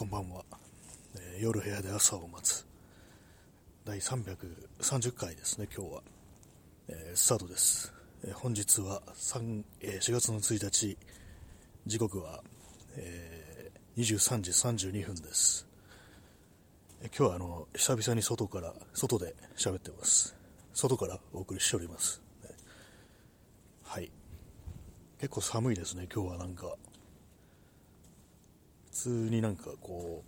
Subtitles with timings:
[0.00, 0.42] こんばんは、
[1.14, 2.66] えー、夜部屋で朝を待つ。
[3.84, 6.02] 第330回ですね今日は、
[6.88, 7.92] えー、スタートです、
[8.24, 10.96] えー、本日は3、え4月の1日。
[11.84, 12.42] 時刻は、
[12.96, 15.68] え23時32分です、
[17.02, 20.34] え今日はあの久々に外から外で喋ってます。
[20.72, 22.48] 外からお送りしております、ね、
[23.84, 24.10] はい。
[25.18, 26.74] 結構寒いですね今日はなんか。
[29.00, 30.22] 通になんかこ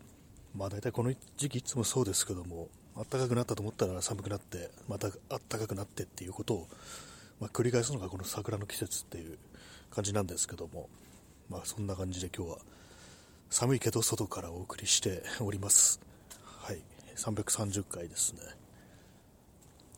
[0.54, 6.68] う、まあ大体この時期いつもそうですけども、暖かくなったと思ったら寒くなって、また暖かくなってっていうことを、
[7.38, 9.38] まあ、繰り返すのがこの桜の季節っていう
[9.90, 10.88] 感じなんですけども、
[11.50, 12.58] まあそんな感じで今日は
[13.50, 16.00] 寒いけど外からお送りしております。
[16.62, 16.78] はい、
[17.16, 18.40] 330回ですね。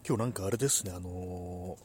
[0.06, 1.78] 今日なんかあれですね、あの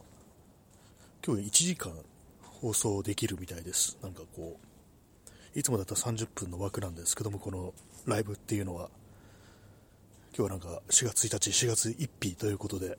[1.22, 1.94] ー、今日1時間
[2.42, 3.98] 放送できるみたいです。
[4.02, 4.69] なんかこう、
[5.56, 7.74] いつもだったら30分の枠なんですけども、この
[8.06, 8.90] ライブっていうのは、
[10.38, 12.98] 今日はなんか4月1日、4月1日ということで、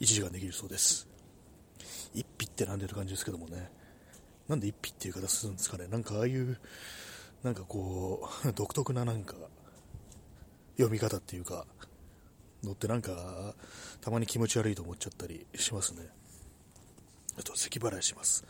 [0.00, 1.06] 1時間できるそうです。
[2.14, 3.70] 1日ってなんでる感じですけどもね、
[4.48, 6.58] なんで1日っていう言い方するんですかね、なんかああいう、
[7.44, 9.36] なんかこう、 独特ななんか、
[10.76, 11.66] 読み方っていうか、
[12.64, 13.54] のってなんか、
[14.00, 16.08] たまに気持ち悪いと思っちゃったりしますね。
[17.38, 18.44] あと、咳払いします。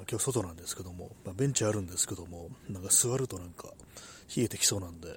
[0.00, 3.68] まあ、今日外なんですけども、まあ、ベンチあるんですけども、なんか座るとなんか
[4.34, 5.16] 冷えてきそうなんで、こ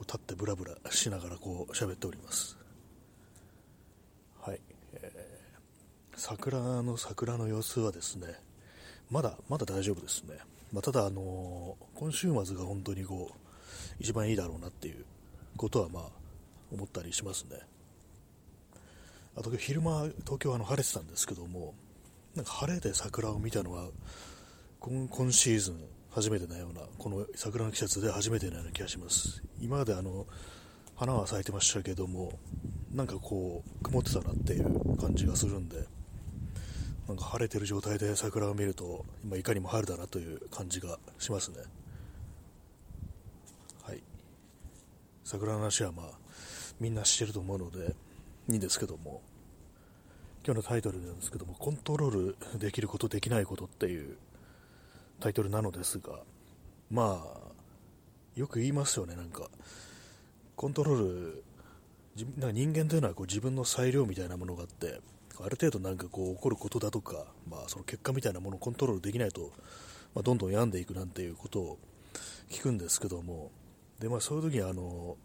[0.00, 2.58] う立ってブラブラしながらこう喋っております。
[4.42, 4.60] はい。
[4.92, 8.26] えー、桜の桜の様子はですね、
[9.10, 10.36] まだ、まだ大丈夫ですね。
[10.70, 13.36] まあ、ただ、あのー、今週末が本当にこう、
[13.98, 15.06] 一番いいだろうなっていう
[15.56, 16.04] ことはまあ、
[16.70, 17.58] 思ったりしますね。
[19.34, 21.72] あと昼間、東京はあの晴れてたんですけども、
[22.34, 23.88] なんか晴れで桜を見たのは
[24.80, 29.42] 今シーズン初めてなようなこの桜の季節で初めてなような気がします。
[29.60, 30.26] 今まであの
[30.96, 32.38] 花は咲いてましたけども
[32.92, 35.84] なんかこう曇ってたなっていう感じがするんで。
[37.08, 41.58] なんか晴れてる状態で桜を見ると今いかにも春だなという感じがしますね。
[43.82, 44.00] はい。
[45.24, 46.06] 桜の話はまあ
[46.78, 47.96] みんな知ってると思うので
[48.48, 49.20] いいんですけども。
[50.44, 54.16] 今日のタイトルなんですけども、コントロールできること、できないことっていう
[55.20, 56.18] タイトルなのですが、
[56.90, 57.40] まあ、
[58.34, 59.48] よく言いますよね、なんか、
[60.56, 61.44] コントロール、
[62.38, 65.00] なんか人間というのはこう自分の裁量みたいなものがあって、
[65.40, 69.52] ある程度なんかこう起こることだとか、まあ、その結果みたいなものをコントロールできないと、
[70.12, 71.78] まあ、どんどん病んでいくなんていうことを
[72.50, 73.52] 聞くんですけども、
[74.00, 75.16] でまあ、そういう時にあの、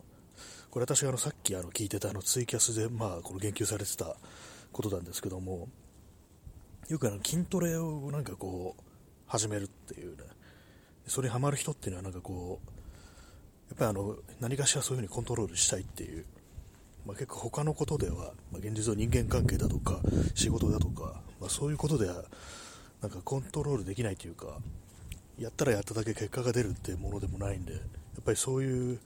[0.70, 4.16] これ私があのさっきあの聞いてたあのツイキャスで、まあ、この言及されてた
[4.72, 5.68] ことなんですけども、
[6.90, 8.82] よくあの筋トレをなんかこう、
[9.28, 10.24] 始めるっていうね、
[11.06, 12.70] それにハマる人っていうのはなんかこう、
[13.70, 16.26] やっぱりあの、何かしらそういう風にコントロールしたいっていう、
[17.06, 20.02] まあ、結構他のことでは、まあ、現実の人間関係だとか、
[20.36, 22.24] 仕事だとか、まあ、そういうことでは、
[23.02, 24.58] なんかコントロールできないというか、
[25.38, 29.00] やったらやっただけ結果が出るっていうものでもないんで、やっぱりそういう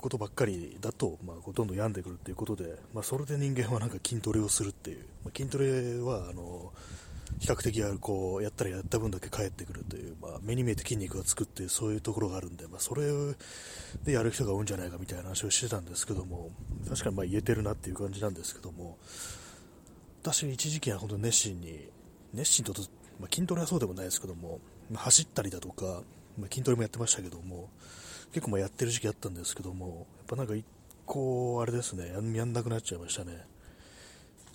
[0.00, 6.72] ことばっかりだと、まあ、どんどん病んでくるっていうことで、まあ、それで人間はなんか筋トレをするっていう、まあ、筋トレはあの
[7.38, 13.02] 比較的やこうやったらやった分だけ返ってくるという、まあ、目に見えて筋肉がつくっていうそういうところがあるんで、まあ、それ
[14.04, 16.50] でやる人が多いんじゃないかみたいな話をしてたんですけども
[16.88, 18.98] 確かにまあ言えてるなっていう感じなんですけども
[20.22, 21.88] 私一時期は本当熱心に
[22.34, 22.74] 熱心と、
[23.18, 24.60] まあ、筋トレはそうでもないですけども、
[24.94, 26.02] 走ったりだとか、
[26.38, 27.70] まあ、筋トレもやってましたけども
[28.32, 30.64] 結構まやってる時期あったんですけども、やっぱなんか一
[31.04, 33.44] 個、あれですねや、んなくなっちゃいましたね。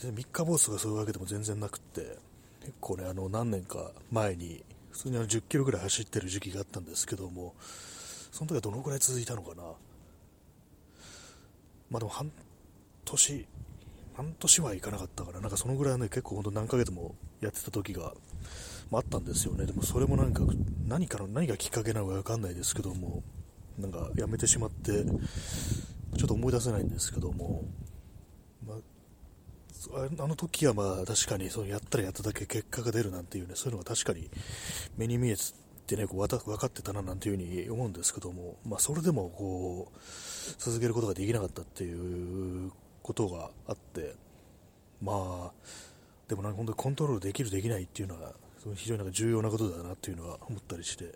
[0.02, 2.18] で三日坊主がそういうわけでも全然なくって、
[2.62, 7.54] 結構ね、あの、何年か前に、普通にあの10キロぐらい走ってる時期があったんですけども、
[8.32, 9.64] その時はどのくらい続いたのかな。
[11.90, 12.32] まあでも半
[13.06, 13.48] 年、
[14.16, 18.14] 半年はいかなかったから、なんかそのぐらいね、結構本当何ヶ月もやってた時が、
[18.90, 19.66] まあ、あったんですよね。
[19.66, 20.44] でもそれもなんか、
[20.88, 23.24] 何かの、何がきっかけなのかわかんないですけども、
[23.80, 25.04] なんかやめてしまって
[26.18, 27.64] ちょっと思い出せないんですけども、
[28.66, 34.30] まあ、あの時はまあ確かにそのやったらやっただけ結果が出るなんていうねそういうのが確かに
[34.98, 35.36] 目に見え
[35.88, 40.00] てねこう分かってたななんていう風に思うんですけども、まあ、それでもこう
[40.58, 42.72] 続けることができなかったっていう
[43.02, 44.16] ことがあって
[45.02, 45.52] まあ
[46.28, 48.32] でもなんか本当にコントロールできるできないっていうのは
[48.76, 51.14] 非常になんか重要なことだなっていうのは思ったりして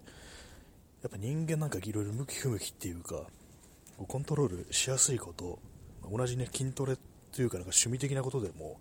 [1.01, 3.23] やっぱ人間なんかいろいろ向き不向きっていうか、
[4.07, 5.59] コントロールしやすいこと、
[6.11, 6.97] 同じね、筋トレっ
[7.31, 8.77] ていうかなんか趣味的なことでも、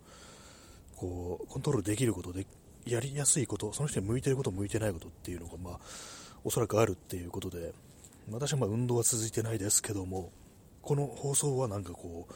[0.95, 2.45] こう、コントロールできることで、
[2.85, 5.79] やりやすいこと、その人に向いてること、向いてないことっていうのが、まあ、
[6.43, 7.73] おそらくあるっていうことで、
[8.31, 10.31] 私はま運動は続いてないですけども、
[10.81, 12.33] この放送はなんかこう、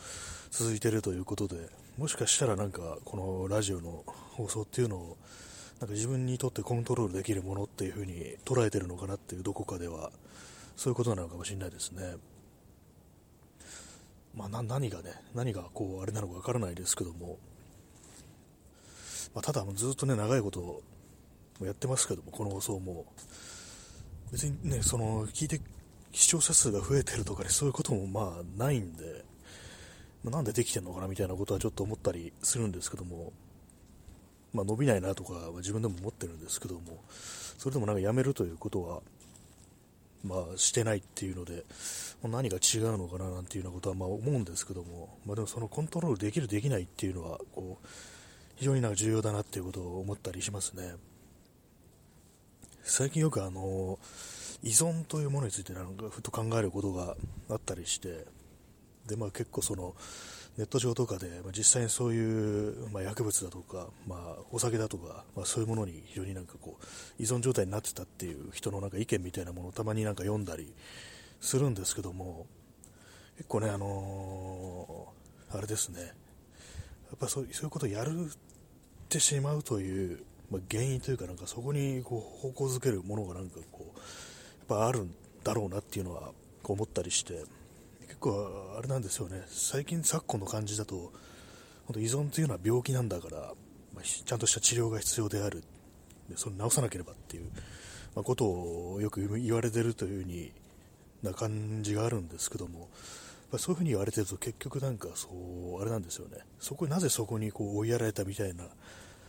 [0.49, 5.17] 続いてるということで、もしかしたらなんか、このラジオの放送っていうのを、
[5.83, 10.13] なんか自分にとってコントロールできるものっていう風に捉えてるのかなっていうどこかでは、
[10.77, 12.15] そういうことなのかもしれないですね。
[14.33, 17.37] まあ、何がね、何がこう、あれなのかわからないですけども、
[19.35, 20.81] まあ、ただずっとね、長いこと
[21.61, 23.05] やってますけども、この放送も、
[24.31, 25.59] 別にね、その、聞いて、
[26.13, 29.25] 視聴者数が増えてるとかね、そういうこともまあないんで、
[30.23, 33.33] まあ、なんでできてんのかなみたいなことはちょっと思ったりするんですけども、
[34.53, 37.03] まあ、伸びないなとかは自分でも思ってるんですけども、
[37.57, 39.01] それでもなんかやめるということは、
[40.23, 41.63] まあ、してないっていうので、
[42.23, 47.87] 何が違うのかななんていうようなことはまあ思うんですけども、まあ、でもそのコントロールできる、できないっていうのはこう
[48.55, 50.93] 非常になんか重要だなっていうことを思ったりしますね。
[52.83, 53.97] 最近よくあの
[54.61, 57.15] 依存というものについてなんかふと考えることが
[57.49, 58.25] あったりして、
[59.07, 59.95] でまあ、結構その
[60.55, 70.71] ネット上とかで、まあ、実際にそういう、まあ、薬物だとか、まあ、お酒だとか、まあ、そういうものに非常になんかこう依存状態になってたっていう人のなんか意見みたいなものをたまになんか読んだり
[71.41, 72.45] するんですけども
[73.37, 76.01] 結構ね、あのー、あれですね。
[76.01, 76.07] や
[77.15, 78.37] っぱそうそういうことをやるっ
[79.09, 84.01] てしまうという、まあ、原因というかなんかそこにこう方向づけるものがなんかこうや
[84.65, 87.43] っぱあるんだろうなっていうのはこう思ったりして。
[88.23, 89.43] 構あれなんですよね。
[89.47, 91.11] 最近昨今の感じだと
[91.85, 93.37] 本当依存というのは病気なんだから、
[93.93, 95.63] まあ、ちゃんとした治療が必要である。
[96.29, 97.43] でそれ治さなければっていう、
[98.15, 100.53] まあ、ことをよく言われてるという風に
[101.21, 102.89] な感じがあるんですけども
[103.51, 106.39] まそういう風に言われてると結局なんかそうあれなんですよね。
[106.59, 108.63] そこなぜそこにこう追いやられたみたいな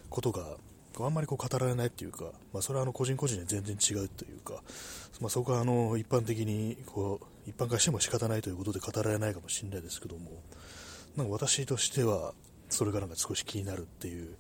[0.09, 0.57] ことが
[1.01, 4.63] あんまりこう語られないっていうか、まあ、それはあの個人個人で全然違うというか、
[5.21, 10.43] まあ、そこはあの一般的にこう一般化しても仕方ないということで語られないかもしれないですけども、
[11.17, 12.33] なんか私としては、
[12.69, 14.35] それがなんか少し気になるっていう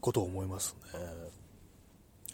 [0.00, 1.00] ことを思いますね。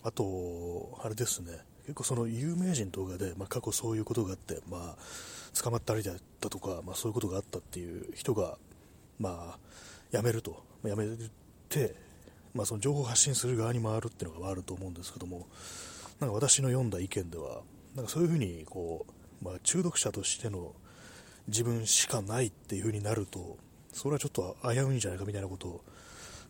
[0.03, 4.97] あと、あれですね、結構その有名人とかで、まあ、過去そういうことがあって、まあ、
[5.61, 8.57] 捕まったりだったとか、まあ、そういうことがあったっていう人が、
[9.19, 11.07] まあ、辞めると、辞め
[11.69, 11.95] て、
[12.55, 15.47] まあ、その情報発信する側に回るっていうのがあると思うんですけども、
[16.21, 17.63] なんか私の読んだ意見では、
[17.95, 19.13] なんかそういうふうにこう
[19.43, 20.73] まあ、中毒者としての
[21.49, 23.57] 自分しかないっていう風になると
[23.93, 25.85] それはちょっと危ういんじゃないかみたいなことを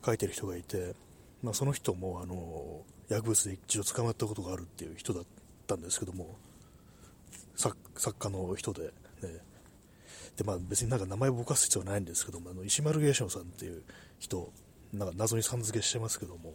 [0.04, 0.94] 書いてる人がいて、
[1.42, 5.24] まあ、その人もあの薬物で一度捕まったことがあるっていう人だっ
[5.66, 6.36] たんですけども
[7.56, 7.76] 作
[8.18, 8.90] 家の人で、ね、
[10.36, 13.82] でまあ、別になんか名前をぼかす必要はないんですけどもあの石丸芸翔さんっていう
[14.20, 14.52] 人
[14.92, 16.54] なんか謎にさん付けしてますけども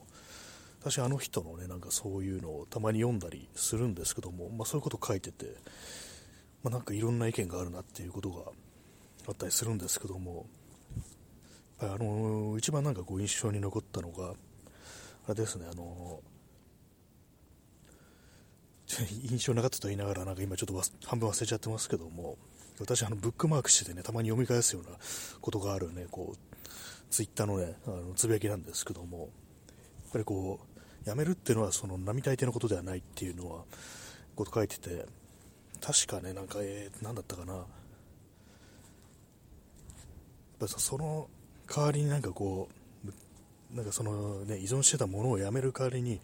[0.82, 5.46] 私あの人のねなんかそういうのをたまに読んだりするんですけども、まあ、そういうこと書いてて
[6.64, 8.44] まあ、なんかいろんな意見があるなっていうことが
[9.28, 10.46] あったりするんですけども、
[11.80, 14.34] あの一番なんかこう印象に残ったのが、
[15.26, 16.22] あれですね、あの
[19.30, 22.38] 印象なかったと言いながら、なんか今ちょっと半分忘れちゃってますけども、
[22.80, 24.98] 私、あのブックマークしてね、たまに読み返すような
[25.42, 26.38] ことがあるね、こう、
[27.10, 29.30] ツイッターのね、あのつぶやきなんですけども、やっ
[30.14, 30.60] ぱりこ
[31.06, 33.66] う、やめるっていうのは、その並大抵のことではないっていうのは、
[34.36, 35.06] こと書いてて、
[35.86, 37.54] 確かね、なんか、えー、なんだったかな。
[37.54, 37.64] やっ
[40.60, 41.28] ぱその
[41.68, 42.70] 代わりになんかこ
[43.72, 46.22] う、なんかそのね、依存してたものをやめる代わりに、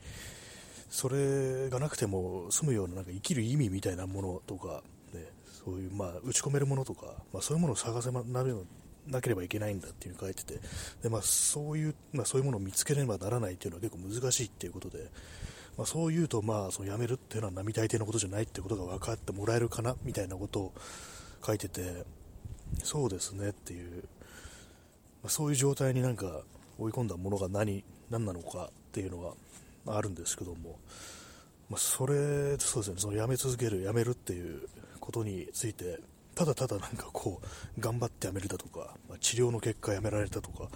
[0.90, 4.82] それがなくても済むようななんか生きる意味みたいなものとか、
[5.14, 5.26] ね、
[5.66, 8.66] そういうまあ打ち込めるものとか、まあ、そういうものを探せなる
[9.08, 10.60] なければいけないんだっていう書いてて
[11.04, 15.10] で、まあ、そういう、まあ、そういうものを見つければならないっていうのは結構難しいっていうことで、
[15.80, 20.74] まあ、そう言うと、まあ、その辞めるっていうのは並大抵のことじゃないってことが分かってもらえるかなみたいなことを
[21.42, 22.04] 書いてて、
[22.84, 24.04] そうですねっていう、
[25.24, 26.42] まあ、そういう状態になんか
[26.78, 29.36] 追い込んだものが何何なのかっていうのは
[29.88, 30.80] あるんですけども、
[31.70, 34.68] まあ、それ、そうですね、その辞め続ける、辞めるっていう
[35.00, 36.02] ことについて、
[36.36, 40.68] ただただなんかこう、頑張って辞めるだとか、まあ、治療の結果辞められたとか、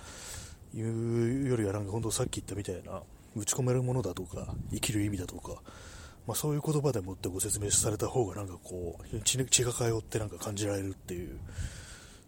[0.74, 3.03] いうよりはなんか本当さっき言ったみたいな、
[3.35, 5.61] 打ち込めるものだとか生きる意味だとか、
[6.27, 11.39] まあ、そういう言葉でもってご説明された方がなんかこう血血が通ってなんか感じられるっていう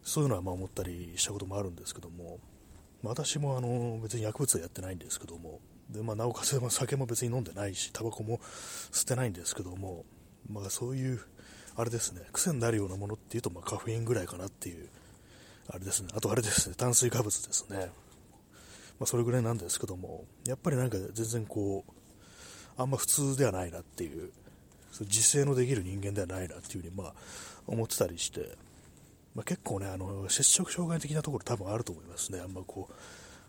[0.03, 2.39] そういうのはまあ思ったりしたこともあるんですけども、
[3.01, 5.59] まあ、私もあの別に薬物はやってないんですけども
[5.89, 8.39] で、まあ、なおかつ酒も別に飲んでないしタバコも
[8.91, 10.05] 吸ってないんですけども、
[10.50, 11.21] まあ、そういう
[11.75, 14.88] あれですね癖になるようなものっていうとまあカフェインぐらいかなっていう
[15.69, 16.09] あれですね。
[16.15, 17.89] あとあれですね炭水化物ですね。
[19.00, 21.92] まあ、それぐらいなんですけども、やっぱりなんか全然こう、
[22.78, 24.32] あんま普通ではないなっていう、
[24.92, 27.14] そう自制のできる人間ではないなっていうふうに、まあ、
[27.68, 28.58] 思ってたりして、
[29.34, 32.40] まあ、結構ね、あの、接触障害的なところ多分あると思いますね。
[32.40, 32.94] あんまこう、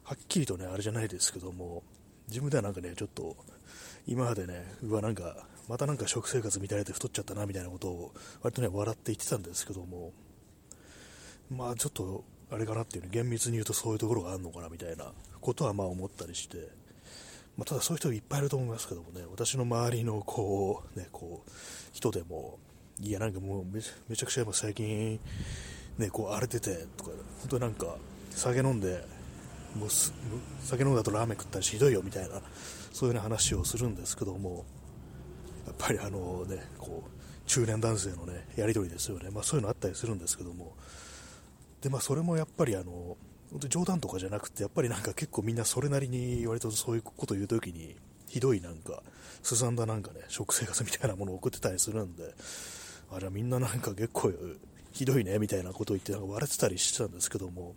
[0.04, 1.82] はっきりとね、あれじゃないですけども、
[2.28, 3.36] 自分ではなんかね、ちょっと、
[4.06, 10.12] 今までね、うわ、なんか、またなんか食生活乱れて太っちゃったな、みたいなことを、割とね、笑って言ってたんですけども、
[11.50, 15.12] まあちょっと、あれかなっていうね、厳密に言うとそういうところがあるのかな、みたいな
[15.46, 16.56] ことはまあ思ったりして、
[17.56, 21.50] まあ、ただそういう人いっぱいいると思いますけどもね、私の周りのこう、ね、こう、
[21.92, 22.58] 人でも、
[23.00, 25.20] いや、なんかもうめちゃくちゃ最近、
[25.98, 27.10] ね、こう荒れててとか、
[27.40, 27.96] 本当になんか
[28.30, 29.04] 酒飲んで、
[29.76, 29.88] もう
[30.62, 32.40] 酒飲んだとラーメン食ったりしひどいよみたいな、
[32.92, 34.64] そういうような話をするんですけども、
[35.64, 37.10] やっぱりあのね、こう、
[37.46, 39.30] 中年男性のね、やり取りですよね。
[39.30, 40.74] まあそういうのあったりするんですけども、
[41.80, 43.16] で、まあそれもやっぱりあの、
[43.56, 47.96] 本当冗談とかじゃなくて、やっぱりなんか結構みんなそれなりに割とそういうこと言うときに、
[48.28, 49.02] ひどいなんか、
[49.42, 52.34] すさんだなんかね、食生活みたいなものを送ってたりするんで、
[53.10, 54.30] あ、じゃあみんななんか結構
[54.92, 57.74] ひどいねみたいなことを言ってなんか割れてたりしてたんですけども、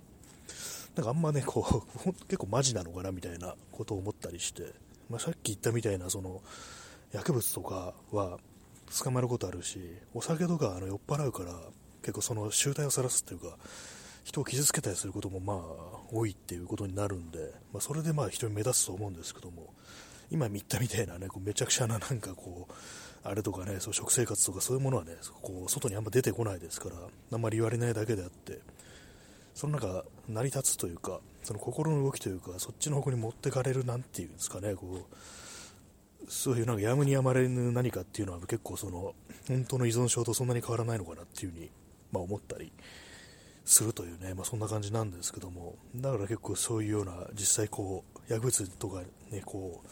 [0.98, 4.74] なんかあんまね、こう、 結構マジなのかなみたいなことを思ったりして、
[5.10, 6.42] まあ、さっき言ったみたいな、その、
[7.14, 8.38] 薬物とかは
[9.02, 9.80] 捕まることあるし、
[10.14, 11.54] お酒とかあの酔っ払うから、
[12.02, 13.58] 結構その集体を晒すっていうか、
[14.30, 15.58] 人を傷つけたりすることもまあ
[16.12, 19.74] 多いっていうことになるんで、まあ、それでまあ人に目立つと思うんですけども、
[20.30, 22.74] 今言ったみたいなね、こうめちゃくちゃな なんかこう、
[23.24, 26.96] あれとかね、そう食生活とかそういうものはね、こう外にあんま出てこないですから、
[27.32, 28.60] あんまり言われないだけであって、
[29.56, 39.16] その中、成り立つというか、その心の動きというか、そっちの方向に持ってかれるなんていうんですかね、こう、そういうなんかやむにやまれぬ何かっていうのは結構その、
[39.48, 41.72] 本当の依存症とそんなに変わらないのかなっていうふうに、
[42.12, 42.72] まあ、思ったり
[43.70, 49.88] するというね、まあ、そんな感じなんですけども、だから結構そういうような、実際こう、薬物とかね、こう、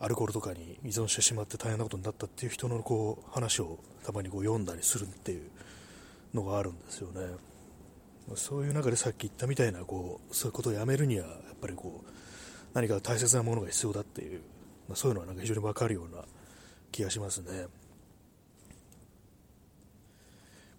[0.00, 5.48] アルコールとかに依存してしまって大変なことになったっていう人のこう話をたまにこう読んだりするっていう
[6.34, 7.34] のがあるんですよね。
[8.34, 12.10] そういう中でさっき言ったみたいなこうそういうことをやめるにはやっぱりこう
[12.74, 14.40] 何か大切なものが必要だっていう、
[14.86, 16.24] まあ、そういうのはなんか非常に分かるような
[16.92, 17.66] 気がしますね。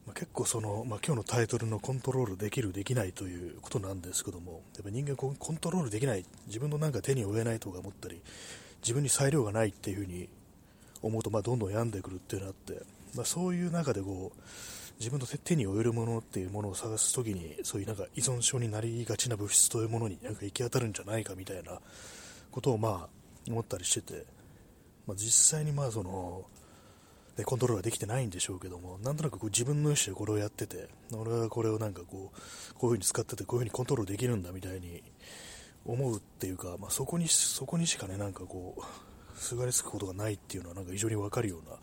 [0.08, 8.22] まあ、結構その、まあ、今日のタイトルのコントロールできる、できないということなんですけども、やっぱ人間コントロールできない、自分のなんか手に負えないとか思ったり、
[8.82, 10.30] 自分に裁量がないっていうふうに
[11.02, 12.86] 思うと、まあ、どんどん病んでくるっていうのがあって、
[13.16, 14.42] まあ、そういう中でこう
[15.00, 21.80] 自分の手に負えるものっていうものを探すときにそういうなんか依存症になりがちな物質というものになんか行き当たるんじゃないかみたいな
[22.52, 23.10] ことをまあ
[23.48, 24.26] 思ったりしてて、
[25.06, 26.46] まあ、実際にまあその、
[27.38, 35.04] ね、コントロールはできてないんでしょうけどもなんとなくこう自分の意思でこれをやってて俺はこれをなんかこうこういう風に使っててこういう風にコントロールできるんだみたいに
[35.86, 41.78] 思うっていうか、まあ、そこにそこにしかねなんかこうすがりつくことがないっていうのはなんか非常に分かるような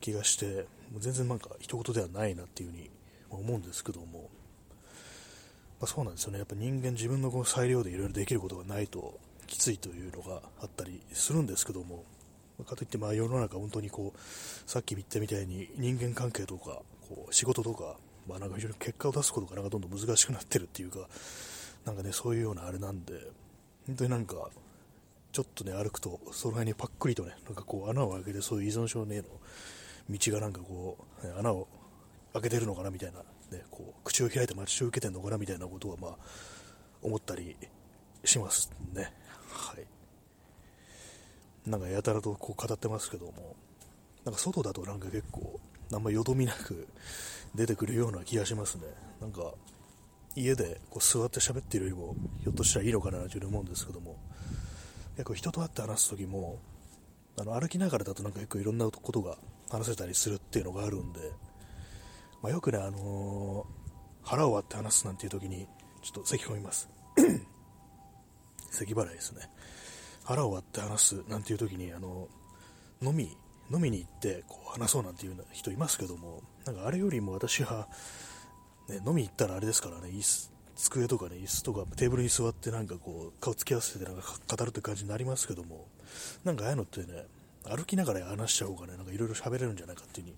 [0.00, 2.90] 気がしてもう全然なんか一言ではないなっていうふうに
[3.30, 4.30] 思うんですけども、
[5.80, 6.38] まあ、そうなんですよね。
[6.38, 12.04] やっぱ人間自分のこの裁量でいろいろできることがないときついというのがあったりするんですけども
[12.62, 14.18] かといってまあ世の中本当にこう
[14.70, 17.96] さっき言ったみたいに人間関係とかこう仕事とか、
[18.28, 21.08] まあ、なんか非常に結果を出すことがなんかどんどん難しくなってるっていうか
[21.84, 23.12] なんかね、そういうようなあれなんで、
[23.86, 24.48] 本当になんか、
[25.32, 29.24] ちょっとね、歩くと、その辺にパックリとね、なんかこう、穴を開けて、そういう依存症への
[30.08, 31.68] 道がなんかこう、ね、穴を
[32.32, 33.18] 開けてるのかなみたいな、
[33.50, 36.16] ね、こう、口を開いて待ち受けてるのかなみたいなことは、まあ、
[37.02, 37.54] 思ったり
[38.24, 39.12] しますね。
[39.50, 39.93] はい。
[41.66, 43.56] なんかやたらとこう語ってますけども、
[44.24, 45.60] なんか外だとなんか結構、
[45.92, 46.88] あんまよどみなく
[47.54, 48.84] 出てくるような気がしますね。
[49.20, 49.54] なんか、
[50.36, 54.16] 家でこう座って喋っているよりもひょっとしたらいいのかなという思うんですけども
[55.16, 56.58] 結構人と会って話す時も
[57.38, 59.36] あの歩きながらだとなんか結構いろんなことが
[59.70, 61.20] 話せたりするっていうのがあるんで、
[62.42, 65.66] まあ、よくね、あのー、腹を割って話すなんていう時に
[66.02, 66.88] ちょっと咳込みます
[68.70, 69.48] 咳払いですね
[70.24, 72.28] 腹を割って話すなんていう時にあの
[73.02, 73.36] 飲み
[73.72, 77.88] 飲みに行ってこう話そうなんていう人いますけどもなんかあれよりも私は
[78.88, 85.86] ね、飲み行ったらあれですからね、椅子、机とかね、椅子とかテーブルに座ってなんかこう、顔つき合わせてなんか語るって感じになりますけども、
[86.44, 87.26] なんかああいうのってね、
[87.64, 90.34] 歩きながら話しちゃおうかね、なんかいろいろ喋れるんじゃないかっていうに、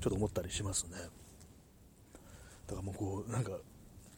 [0.00, 0.96] ちょっと思ったりしますね。
[2.66, 3.52] だからもうこう、なんか、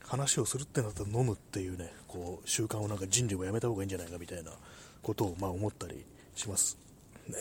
[0.01, 4.53] 話をするってなったら飲むっていうね、こう、習慣をなんか人類はやめた方がいいんじゃないかみたいな
[5.03, 6.79] ことを、ま思ったりします。
[7.27, 7.35] ね。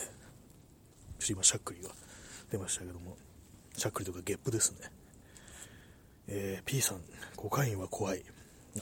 [1.18, 1.90] ちょっと今、しゃっくりが
[2.50, 3.16] 出ましたけども、
[3.76, 4.78] しゃっくりとかゲップですね。
[6.28, 7.00] えー、P さん、
[7.36, 8.22] コカインは怖い。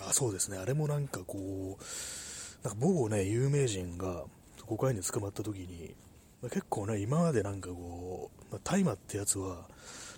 [0.01, 0.59] あ、そうですね。
[0.59, 4.25] あれもなんかこう、なんか某ね、有名人が
[4.67, 5.95] コカインで捕まった時に、
[6.43, 9.69] 結構ね、今までなんかこう、まあ、大麻ってやつは、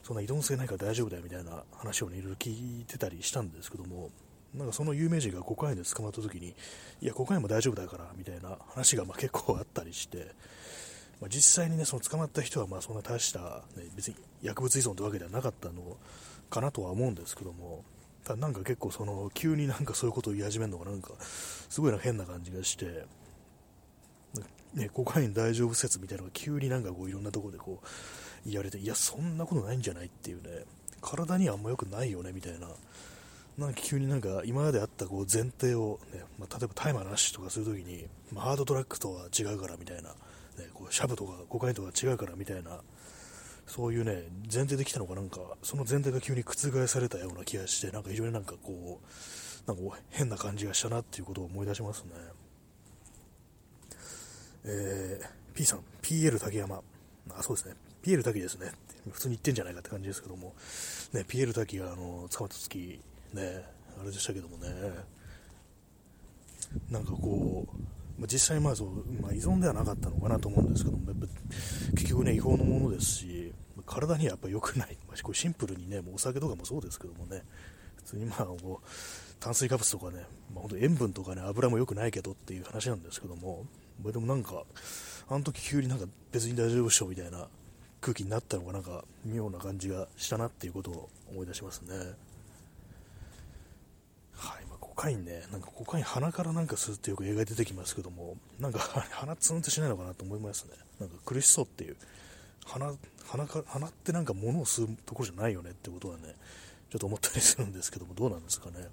[0.03, 4.11] そんな依存性ないから大丈夫だよみたいな話をね、いろいろ聞いてたりしたんですけども、
[4.55, 6.55] なんかその有名人がコカインで捕まった時に、
[7.01, 10.35] いや、コカインも大丈夫だからみたいな話がま結構あったりして、
[11.21, 15.97] まあ、実際にね、その捕まった人はまあそんな大した、ね、別に薬物依存というわけではなかったの
[16.49, 17.85] かなとは思うんですけども、
[18.25, 23.05] ただなんか結構その急になんかそういうことを言い始めるのがなんかすごいな変な感じがして、
[24.75, 30.65] ね、コカイン大丈夫説みたいなのが急になんかこういろんなところでこう言われて、いや、そんなことないんじゃないっていうね、
[31.01, 32.69] 体にはあんま良くないよねみたいな、
[33.59, 40.15] なんか急になんか今まであったこう前提をね、まあ、例えば大麻なしとかするときに、まあ、ハードトラックとは違うからみたいな、ね、
[40.73, 42.79] こうシャブとかコカインとか違うからみたいな、
[43.67, 44.23] そういうね、
[44.53, 52.11] 前提できたのがなんか、その前提が急に覆されたような気がして、なんか非常になんかこう、なんか変な感じがしたなっていうことを思い出しますね。
[54.65, 56.81] えー、P さん、PL 竹山。
[57.31, 57.75] あ、そうですね。
[58.03, 58.71] PL 滝ですね。
[59.11, 60.55] 普通に言ってんじゃないかって感じですけども、
[61.13, 63.01] ね、PL 滝があの捕まった時、
[63.33, 63.65] ね、
[64.01, 64.69] あれでしたけどもね、
[66.91, 67.79] なんかこう、
[68.19, 71.27] まあ、実際まあそう、まあ、依存ではなかったのかなと思うんですけども、やっぱ
[71.93, 73.53] 結局ね、違法のものですし、
[73.87, 77.43] 体にはやっぱ良くない、まあ、シンプルにね、もうお酒とかもそうですけどもね、
[77.97, 78.87] 普通にまあこう
[79.41, 83.67] 炭水化物とかね、まあ、本当塩分とかね、油も良くないけどっていう話なんですけども、
[84.05, 84.65] でもなんか、
[85.29, 87.49] あの時急になんか別に大丈夫でしょみたいな
[88.01, 91.95] 空気になったのがなんか妙な感じがしたなっていうことを思い出しますね。
[94.99, 98.81] カインね、なんかコカイン鼻からなんか吸うってよく映画で出てきますけども、なんか
[99.13, 100.73] 鼻ツンってしないのかなと思いますね。
[100.99, 101.97] なんか苦しそうっていう。
[102.67, 102.93] 鼻、
[103.25, 106.35] 鼻か、鼻ってなんか物を吸うところじゃないよねってことはね、
[106.91, 108.89] ちょっと思ったりするんですけども、どうなんですかね。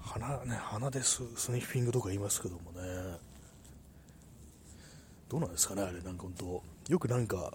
[0.00, 3.18] 鼻ね、鼻でススニッフィングとか言いますけどもね、
[5.28, 7.52] どうなんですかね、あれ、なんか本当、よくなんか、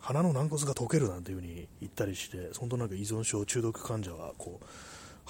[0.00, 4.66] 鼻の軟骨が溶けるなんていう風に言ったりして、本当なんか依存症、中毒患者は、こう、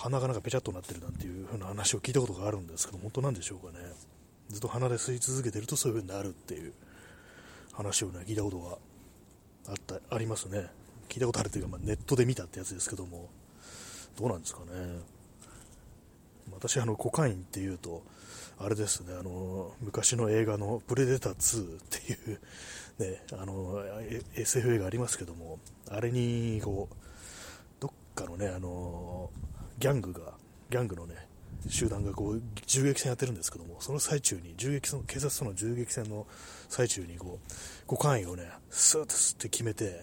[0.00, 3.84] 鼻がなんかぺちゃっとなってるなんていう風な話を聞いたことがあるんですけど、本当なんでしょうかね。
[4.48, 6.72] ずっと鼻で吸い続けてるとそういう風になるっていう
[7.74, 8.78] 話をね、聞いたことが
[9.68, 10.68] あった、ありますね。
[11.10, 13.28] 聞いたことあるというか、まあ、ネットで見たってやつですけども、
[14.18, 15.00] どうなんですかね。
[16.50, 18.02] 私、あの、コカインっていうと、
[18.58, 22.40] あれですね、あの、昔の映画のプレデター2っていう、
[23.12, 23.82] ね、あの、
[24.34, 25.58] SF 映画ありますけども、
[25.90, 26.94] あれに、こう、
[27.80, 29.30] どっかのね、あの、
[29.80, 30.34] ギャングが、
[30.68, 31.14] ギャングのね、
[31.68, 36.26] 集団がこう銃撃戦やってるんですけども、その最中に、銃撃戦警察との銃撃戦の
[36.68, 40.02] 最中にこう、コカインをね、スーッと吸って決めて、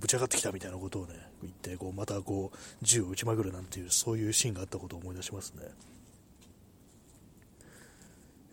[0.00, 5.62] ぶち上がってきたみたいなことをね、言って、こうまたこう銃を撃ちまくるなんていう、そういうシーンがあったことを思い出しますね。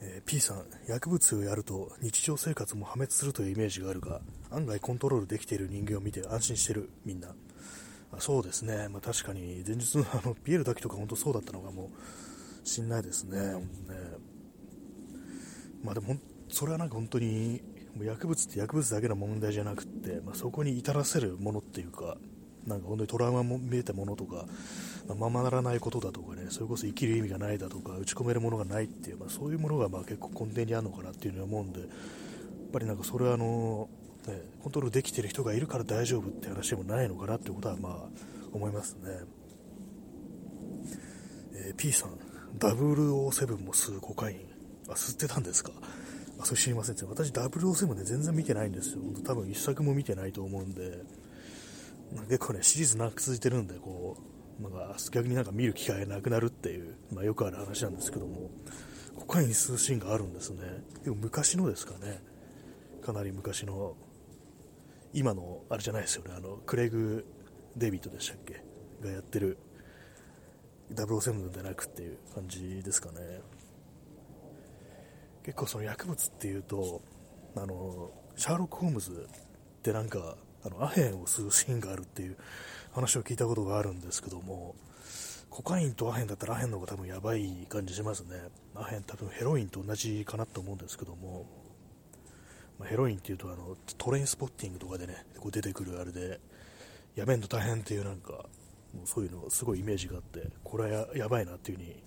[0.01, 7.33] えー、P さん、薬物をやると日常生活も破滅するというイメージがあるが、案外コントロールできている人間を見て安心してる、みんな。
[8.11, 11.91] あそうですね、まあ、確かに前日の あのピエール滝とか本当そうだったのかも
[12.63, 13.39] しんないですね。
[13.39, 13.59] ね。
[15.83, 16.17] まあ、でも、
[16.49, 17.61] それはなんか本当に
[17.95, 22.17] もう薬物って薬物だけの問題じゃなくって、まあ、そこに至らせるものっていうか、
[22.67, 24.45] なんか本当にトラウマも見えたものとか、
[25.07, 31.89] まあ、ままならないことだとかね、それこそ生きる意味がないだとか、打ち込めるものがないっていう、まあ、そういうものがまあ結構根底にあるのかなっていうふうに思うんで、やっ
[32.71, 33.89] ぱりなんかそれはあの、
[34.27, 38.09] ね、コントロールできてる人がいるから大丈夫って話でもないのかなってことはまあ
[38.53, 38.99] 思いますね。
[41.53, 42.11] えー、P さん、
[42.59, 44.39] 007も吸うコカイン。
[44.87, 45.71] あ、吸ってたんですか？
[46.39, 49.01] あ、それ知りません私007ね、全然見てないんですよ。
[49.25, 51.03] 多分一作も見てないと思うんで、
[52.27, 54.17] 結構ね、シリーズ長く続いてるんで、こ
[54.59, 58.49] う、なんか逆になんか見る機会がなくなるっていう、まあ、よくある話なんですけども、
[59.15, 60.61] コカイン吸うシーンがあるんですね。
[61.03, 62.21] でも昔のですかね。
[63.01, 63.95] かなり昔の、
[65.13, 67.25] 今の、あれじゃないですよね、あの、クレイグ・
[67.75, 68.63] デビットでしたっけ？
[69.01, 69.57] がやってる
[70.93, 73.41] 007でなくっていう感じですかね。
[75.43, 77.01] 結構その薬物っていうと、
[77.55, 82.35] あの、シャーロック・ホームズってなんか、あのアヘンを吸うシーンがあるっていう
[82.91, 84.75] 話を聞いたことがあるんですけども、
[85.49, 88.35] コカインとアヘンだったらアヘンの方が多分やばい感じしますね。
[88.75, 91.45] アヘン多分ヘロインと同じかなと思うんですけども、
[92.79, 96.39] まあ、ヘロインっていうとあのトレインスポッティングとかでね、こう出てくるあれで、
[97.15, 102.01] やめんと大変っていうなんか、もうそういうのすごいイメージがあって、これはやばいなっていう風に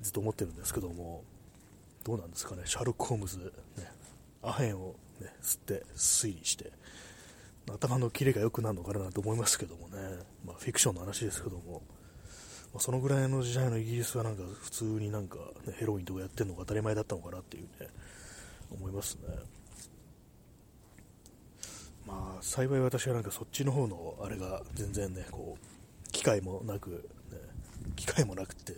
[0.00, 1.24] ずっと思ってるんですけども、
[2.04, 3.52] どうなんですかね、シャーロック・ホームズ、ね、
[4.42, 6.70] アヘンを、ね、吸って推理して、
[7.70, 9.98] 頭のキレが良くなるのかなと思いますけどもね、
[10.46, 11.82] まあ、フィクションの話ですけども、
[12.74, 17.88] あ、そのぐらいの時代のイギリスはなんか普通になんか、ね、ヘロインとかやってるのが当たり前だったのかなっていうね、
[18.70, 19.57] 思いますね。
[22.08, 26.90] まあ、幸い私はなんかそっちの方のあれが全然ね、こう、機会もなく、
[27.30, 27.38] ね、
[27.96, 28.72] 機会もなくって、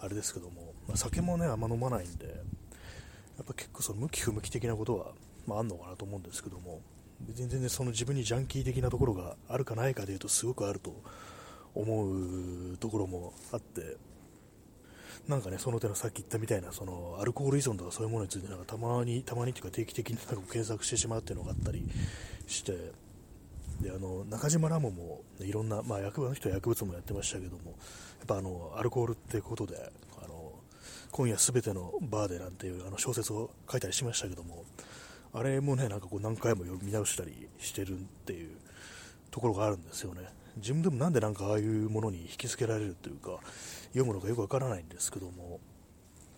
[0.00, 2.32] あれですけども、まあ、酒もね、あんま飲まないんで、や
[3.44, 5.12] っぱ結構その向き不向き的なことは、
[5.46, 6.80] まあ、あんのかなと思うんですけども、
[7.30, 10.92] 全然ねその自分にジャンキー的なところがあるかないかでいうとすごくあると
[11.74, 12.06] 思
[12.72, 13.96] うところもあって、
[15.28, 21.88] なんかね、その手のさっき言ったみたいな、そのアルコール依存とかそういうものについて、なんかたまに、たまにというか定期的になんか検索してしまうっていうのがあったり
[22.46, 22.72] して、
[23.80, 27.72] であの中島ラモも、ね、いろんな、まあ、薬の人は薬物もやってましたけども、や
[28.24, 30.52] っぱあのアルコールってことで、あの
[31.10, 34.64] 今夜すべてのバーでなんていうあの小説を書いたりしましたけども、
[35.32, 38.56] あれもね、なんかこう何回も読み直したりしてるっていう
[39.30, 40.22] ところがあるんですよね。
[40.56, 43.38] 自分でもなんでなんかああいうものに引きつけられるというか、
[43.88, 45.60] 読むのかよくわからないんですけども、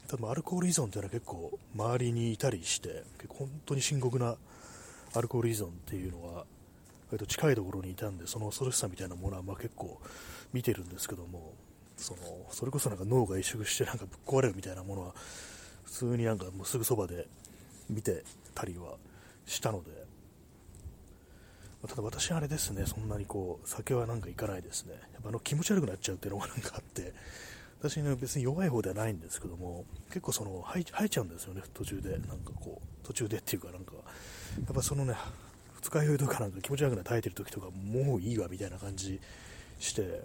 [0.09, 4.37] 多分アルコール依存というのは結構周りにいたりして、結構本当に深刻な
[5.15, 6.45] アルコール依存っていうのは、
[7.11, 10.01] 割と近いところにいたんで、その恐ろしさみたいなものはま結構
[10.53, 11.55] 見てるんですけども、
[11.97, 15.15] そのそれこそなんか脳が萎縮してなんかぶっ壊れるみたいなものは、
[15.85, 17.27] 普通になんかもうすぐそばで
[17.89, 18.25] 見て
[18.55, 18.97] たりは
[19.47, 20.04] したので、
[21.89, 24.95] ただ私あれですね、そんなにこう、酒はなんかいかないですね。
[25.13, 27.13] やっぱあの気持ち悪くなっちゃうっていうのがなんかあって、
[27.81, 32.11] 私ね、別に弱い方ではないんですけども、結構その、吐い吐いちゃうんですよね、途中で。
[32.11, 34.01] なんかこう、途中でっていうかなんか、や
[34.73, 35.15] っぱそのね、
[35.83, 39.21] 二日酔いとかなんか気持ち悪くなって吐いてる時とか、もういいわみたいな感じ
[39.79, 40.23] して、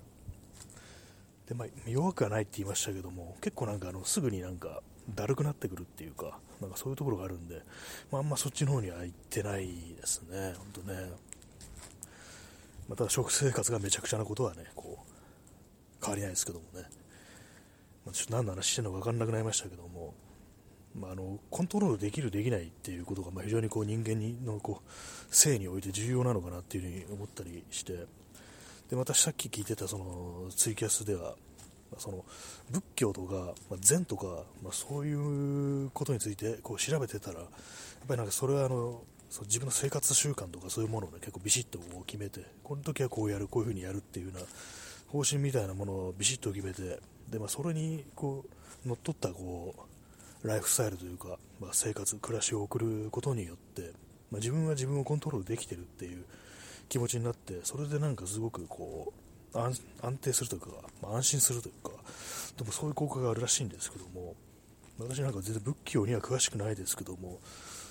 [1.50, 4.82] で、まあ、弱くはないって言いましたけども、結構なんかあの、すぐになんか、
[5.13, 7.62] だるくなってくるっていうか、なんかそういうところがあるんで、
[8.12, 11.12] まあ、あんまそっちの方には行ってないですね、本当ね。
[12.89, 16.89] また食生活がめちゃくちゃなことはね、こう、変わりないですけどもね。
[18.04, 20.15] まあ、ちょっと何の話してるのか分かんなくなりましたけども、
[20.99, 27.93] まあ、あのコントロールできる、できないっていうことが、まあ、非常にこう人間のこう性において重要なのかなっていうふうに思ったりして、
[28.89, 31.36] で私さっき聞いてたそのツイキャスでは、
[31.99, 32.25] その
[32.71, 37.47] 仏教とか、まあ、禅とか、まあ、そういうことについてこう調べてたら、やっ
[38.08, 44.45] ぱりなんかそれはあのそう自分の生活習慣とかそういうものを、ね、結構ビシッと決めて、この時はこうやる、こういうふうにやるっていうような
[45.07, 48.43] 方針みたいなものをビシッと決めて、でまあ、それにこ
[48.85, 49.75] う乗っ取ったこ
[50.43, 53.91] うライフスタイルというか、まあ、生活、暮らしを送ることによって、
[54.31, 56.23] まあ、自分は自分をコントロールできてるっていう
[56.87, 59.13] 気持ちになって、それでなんかすごくこ
[59.53, 59.79] う安
[60.21, 60.67] 定するというか、
[61.01, 61.91] まあ、安心するというか、
[62.57, 64.35] でもそういう効果があるらしいんですけども、
[64.97, 67.39] 私なんか全然仏教には詳しくないですけども、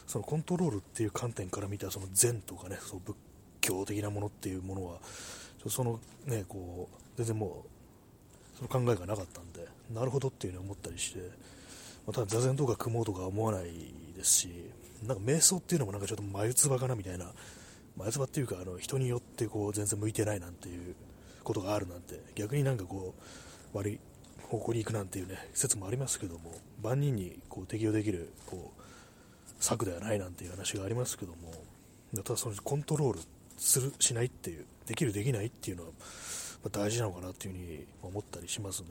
[0.08, 3.16] そのコントロールっていう観点から見たその禅とかね、その仏
[3.60, 4.98] 教的なものっていうものは、
[5.68, 11.20] そのね、こう、全然もう、その考えがなかったんで、なるほどっていうふうに思ったりして、
[12.06, 13.64] まただ座禅とか組もうとか思わない
[14.16, 14.48] ですし、
[15.06, 17.30] なんか瞑想っていうのもなんかちょっと眉唾かなみたいな、
[17.96, 20.94] 眉唾っていうか、あの人によってこう全然向いてないなんていう
[21.48, 23.14] ことがあるなんて逆になんかこ
[23.74, 23.98] う悪い
[24.48, 28.77] 方向に行くなんていうね説もありますけども万人にこう適用できるこう
[29.58, 31.52] 策ではないなんていう話がありますけども
[32.22, 33.20] ただそのコントロール
[33.56, 35.90] するしないっていうできるできないっていうのは
[36.70, 38.88] 大事なのかなっていうふうに思ったりしますね。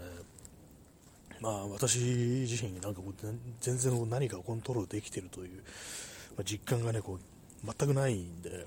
[1.41, 3.13] まあ私自身なんかもう
[3.61, 5.57] 全然何かコントロールできてるという、
[6.35, 7.19] まあ、実感がねこ
[7.63, 8.61] う全くないんでやっ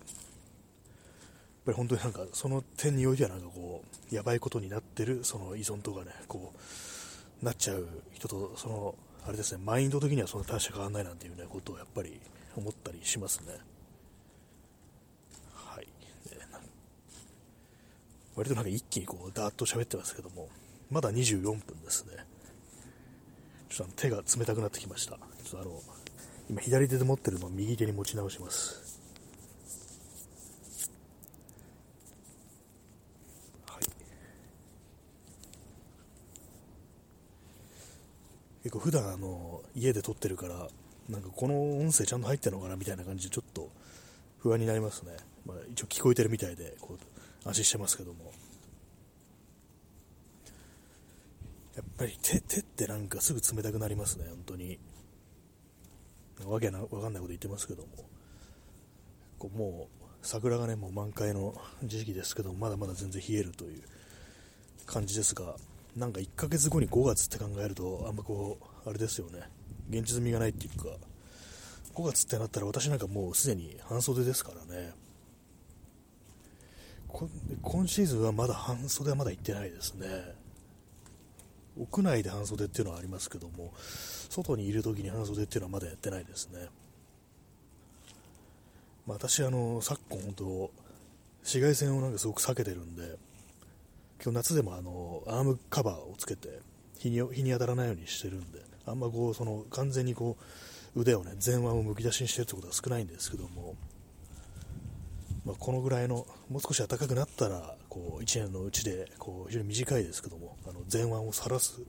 [1.66, 3.82] ぱり本当になんかその点においてはなんかこ
[4.12, 6.52] うやばいことになってるその依存とかねこ
[7.42, 8.94] うなっちゃう人とその
[9.26, 12.20] あれですねマインド的にはそんな大して変わらないなんていうねことをやっぱり
[12.56, 13.54] 思ったりしますね。
[15.54, 15.86] はい。
[18.34, 20.48] 割となんか一気にこうダーッと喋ってますけども
[20.90, 22.24] まだ24分ですね。
[23.68, 25.12] ちょっと手が冷たくなってきました。
[25.12, 25.80] ちょっとあの
[26.48, 28.79] 今左手で持ってるのを右手に持ち直します。
[38.62, 40.68] 結構普段あの家で撮ってるから
[41.08, 43.70] なんかこの音声ちゃんと入ってるのかなみたいな感じでちょっと
[44.38, 48.32] 不安になりますね、まあ、一応聞こえてるみたいでこう安心してますけども。
[51.76, 54.78] やっぱり手手ってなんかすぐ冷たくなりますね本当に。
[56.44, 57.88] わけなわかんないこと言ってますけども。
[59.38, 63.82] こうもう桜がねもう満開の時期ですけどまだまだ全然冷えるという
[64.84, 65.56] 感じですが。
[65.96, 69.40] なんか1ヶ月後に5月って考えると、あんまこう、あれですよね、
[69.90, 70.88] 現実味がないっていうか、
[71.94, 74.92] 5月ってなったら私なんかもうすでに半袖ですからね。
[77.62, 80.06] 今シーズンはまだ半袖はまだ行ってないですね。
[81.76, 83.72] 屋内で半袖っていうのはありますけども、
[84.28, 86.68] 外にいる時に半袖っていうのはまだやってないですね。
[89.06, 90.70] まあ、私、あの、昨今本当、
[91.40, 93.16] 紫外線をなんかすごく避けてるんで、
[94.22, 96.60] 今日夏でもあの、アームカバーをつけて、
[96.98, 100.36] 日に日に当たらないようにしてるんで、あんまこう、その、完全にこ
[100.94, 103.76] う、腕をね、前腕をむき出しにしてるってことは少ないんですけども、
[105.46, 111.80] まあ、このぐらいの、もう少し暖かくなったら、こう1年のうちでこう非常に短いですけども、あの前腕を晒す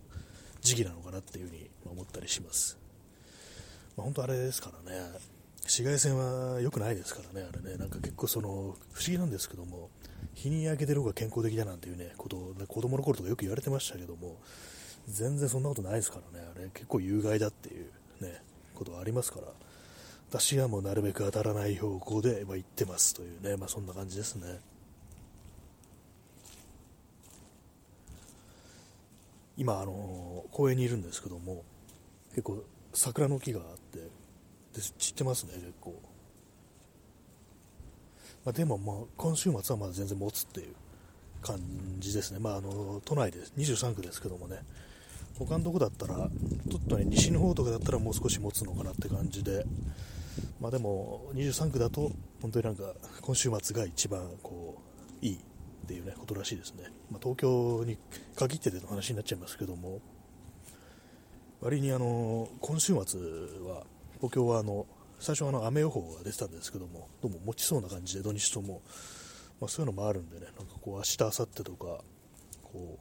[0.61, 2.77] 時期なのかなっていうふうに思ったりします。
[3.95, 4.99] まあ、本当あれですからね、
[5.63, 8.75] 紫外線は良くないですからね、あれね、なんか結構その不思
[9.07, 9.89] 議なんですけども、
[10.35, 14.37] 日に焼けてる方が健康的だなんていうね、ことを、ね、子供の頃とかよく言われてましたけども、
[15.07, 17.89] 全然そんなことないですからね、あれ結構有害だっていう
[18.21, 18.41] ね、
[18.75, 19.47] ことはありますから、
[20.29, 24.59] 私はもうなるべく当たらない方向で、まあ、行ってますというね、まあ、そんな感じですね。
[29.57, 31.63] 今、あの公園にいるんですけども、
[32.29, 32.63] 結構
[32.93, 36.10] 桜の木があってで散ってますね、結構。
[38.45, 40.75] まあ、でも、まあ、今週末はまだ全然持つっていう
[41.41, 41.59] 感
[41.99, 44.59] じですね、まあ、あの都内で23区ですけどもね、
[45.37, 49.65] 他のとこだったら、ちょっとね、西の方とかだったらもう少し持つのかなって感じで、
[50.59, 54.81] まあ、でも23区だと、本当になんか今週末が一番こ
[55.21, 55.37] ういいっ
[55.87, 57.97] ていう、ね、ことらしいですね、まあ、東京に
[58.35, 59.99] 限ってでの話になっちゃいますけども、
[61.59, 63.83] 割にあの今週末は
[64.15, 64.87] 東京はあの
[65.21, 68.81] 最初はあの雨予報が出てたんですけども、どうも持ちそうな感じで土日とも、
[69.59, 72.03] まあ、そういうのもあるんでね、なんかこう明日、明後日とか、
[72.63, 72.99] こ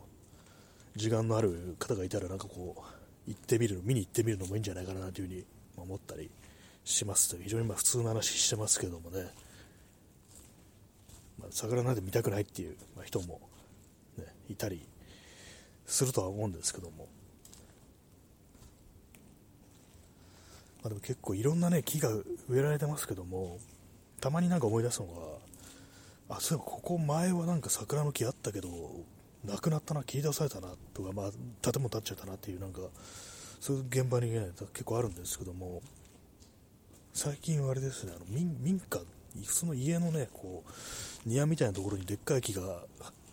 [0.95, 2.83] う時間のある方がいたら、なんかこう
[3.27, 5.45] 行ってみるの、見に行ってみるのもいいんじゃないかなというふうに
[5.79, 6.31] 思ったり
[6.85, 9.31] しますという、非常にまあ普通の話してますけどもね。
[11.39, 13.41] まあ、桜なんて見たくないっていう、人も、
[14.19, 14.87] ね、いたり
[15.87, 17.09] するとは思うんですけども、
[20.83, 22.11] まあ、でも結構いろんなね木が
[22.49, 23.59] 植えられてますけども
[24.21, 25.07] たまになんか思い出すの
[26.29, 28.69] があそういえばここ前はなんか桜の木あったけど
[29.45, 31.31] なくなったな切り出されたなとか、まあ、
[31.63, 32.81] 建物建っちゃったなっていうなんか
[33.61, 35.83] そういう現場に、ね、結構あるんですけども
[37.13, 39.01] 最近はあれですねあの民民家
[39.45, 42.63] 普通の家のねこう庭みたいなところにでっかい木が、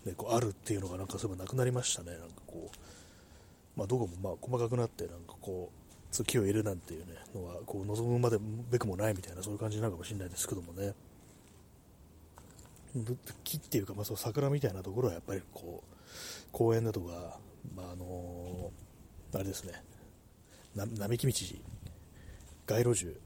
[0.06, 5.87] ね、こうあるっていうのがなんかそういえばなくなりましたねなんかこう、まあ、どこもまあ細かくなってなんかこう
[6.24, 8.38] 木を入れるなんていう、ね、のはこう望むまで
[8.72, 10.94] べくもないみたいなそういう感じなのかもしれないですけどもね。
[13.44, 15.96] 木っていうか、まあ、その桜みたいなところはやっぱりこう
[16.52, 17.38] 公園だとか、
[17.76, 18.72] まあ、あの
[19.34, 19.74] あれですね。
[20.76, 21.34] 並木道
[22.68, 23.20] 街路樹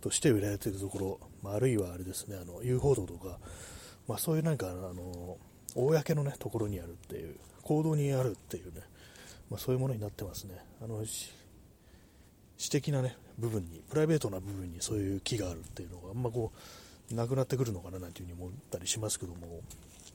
[0.00, 3.38] として売られているところ、まあ、あるいはあれですねあの遊歩道とか、
[4.08, 5.36] まあ、そういうなんかあの
[5.74, 8.80] 公の、ね、ところにあるっていう行動にあるっていうね、
[9.50, 10.54] まあ、そういうものになってますね。
[10.82, 11.04] あの
[12.58, 16.52] 私的な、ね、部分にプライベートな部分にそういう木があるっていうのがあんまこ
[17.10, 19.60] うなくなってくるのかななんていうふうに思ったりしますけども、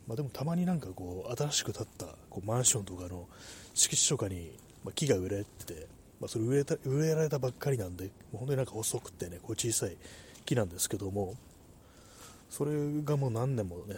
[0.08, 3.28] まあ、でもたまになんかこう新しく建ったこうマンションとかの
[3.74, 4.52] 敷地とかに、
[4.84, 5.88] ま木が植えられてて
[6.22, 9.98] まあ、それ植えた植えられたばっかりなんで、もう本当になんか細くてね、こう小さい
[10.46, 11.34] 木なんですけども、
[12.48, 12.72] それ
[13.04, 13.96] がもう何年もね、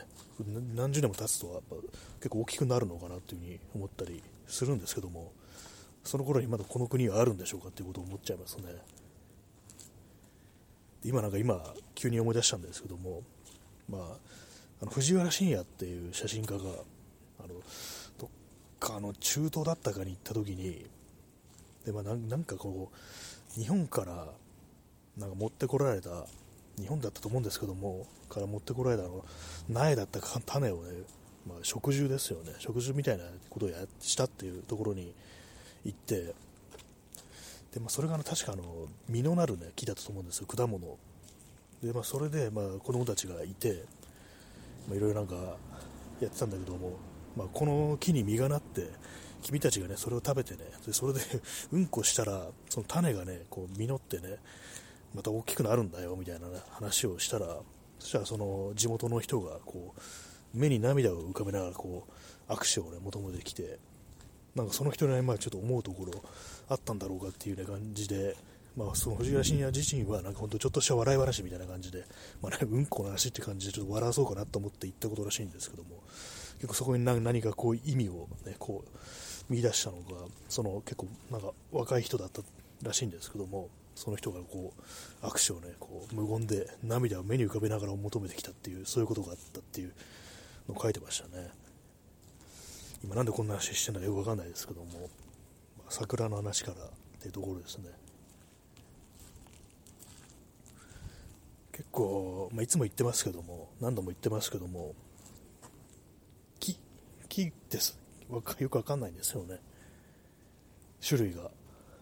[0.74, 1.76] 何十年も経つとやっぱ
[2.20, 5.34] 結構大きくなるのかなというふうに思ったりするんですけども、
[6.04, 8.64] その頃にまだこの国はあるんでしょうかっていうことを思っちゃいますね。
[11.04, 11.62] 今なんか今、
[11.96, 13.24] 急に思い出したんですけども、
[13.90, 14.02] まあ、
[14.82, 16.62] あの藤原信也っていう写真家が、あ
[17.44, 17.50] の
[18.18, 18.30] どっ
[18.80, 20.86] かの中東だったかに行った時に、
[21.86, 22.90] で、まあ、なんかこ
[23.58, 24.28] う、日本から
[25.18, 26.26] なんか持ってこられた、
[26.80, 29.24] 日本だったと思うんですけども、から持ってこられたの
[29.70, 31.04] 苗だった種をね、
[31.48, 35.14] まあ、植樹ですよね、植樹みたいなことをやしたっていうところに
[35.84, 36.34] 行って、
[37.74, 38.64] でまあ、それがの確かあの
[39.10, 40.98] 実のなる、ね、木だったと思うんですよ、果物。
[41.82, 43.84] でまあ、それで、まあ、子供たちがいて、
[44.92, 45.36] いろいろなんか
[46.22, 46.98] やってたんだけども、
[47.36, 48.90] まあ、この木に実がなって、
[49.42, 51.20] 君たちがね、それを食べてね、でそれで
[51.74, 54.38] うんこしたら、その種がね、こう実ってね、
[55.14, 57.60] また大きくなるんだよ、みたいな、ね、話をしたら、
[58.00, 62.08] そしたらその地元の人が、こう、目に涙を浮かべながら、こ
[62.48, 63.80] う、握手をね、求めてきて、
[64.56, 66.12] なんかその人にまあちょっと思うところ
[66.70, 68.36] あったんだろうかっていう、ね、感じで、
[68.78, 72.06] まあ、その藤原信也自身はなんか本当ちょっとした笑い話みたいな感じで、
[72.42, 75.90] まあね、うんこの話って感じでちょっと笑わそうかなと思って言ったことらしいんですけども
[76.56, 82.42] 結構そこに何かこう意味を、ね、こう見出したのがその結構なんか若い人だった
[82.84, 84.74] らしいんですけどもその人がこ
[85.22, 89.94] う握手をねこう無言で涙を目に浮かべながら求めてきたっていうそういうことがあったっていう
[90.70, 91.50] のを書いてましたね。
[93.04, 95.10] 今なんでこんな話してるのかよくわかんないですけども
[95.90, 96.90] 桜の話からっ
[97.20, 97.90] ていうところですね。
[101.72, 104.94] 結構、まあ、いつも言ってますけども、何度も言ってますけども、
[106.60, 106.78] 木、
[107.30, 107.98] 木です
[108.30, 109.60] よくわかんないんですよね。
[111.06, 111.50] 種類が。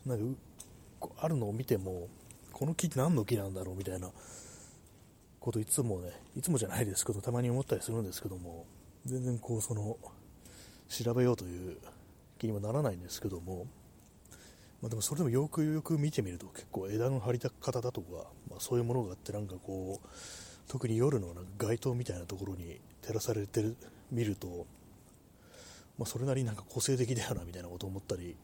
[0.06, 0.36] なん
[1.00, 2.10] かあるのを見ても、
[2.52, 4.10] この木って何の木なんだろうみたいな
[5.40, 8.66] こといつもね、いつもじゃないですけど、たまに思ったりするんですけども、
[9.06, 9.98] 全然こう、その、
[10.92, 11.78] 調べようという
[12.38, 13.66] 気にもならないんですけども、
[14.82, 18.08] まあ、でもそれでもよくよく見てみると結構枝の張り方だとか、
[18.50, 20.08] まあ、そういうものがあってなんかこう
[20.68, 23.78] 特に夜のなんか街灯みたいなところに照らされてる
[24.12, 24.66] 見ると、
[25.98, 28.36] まあ、それなりになんか個性的だよなみたいなことを思ったり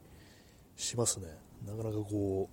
[0.77, 1.27] しますね。
[1.65, 2.49] なかなかこ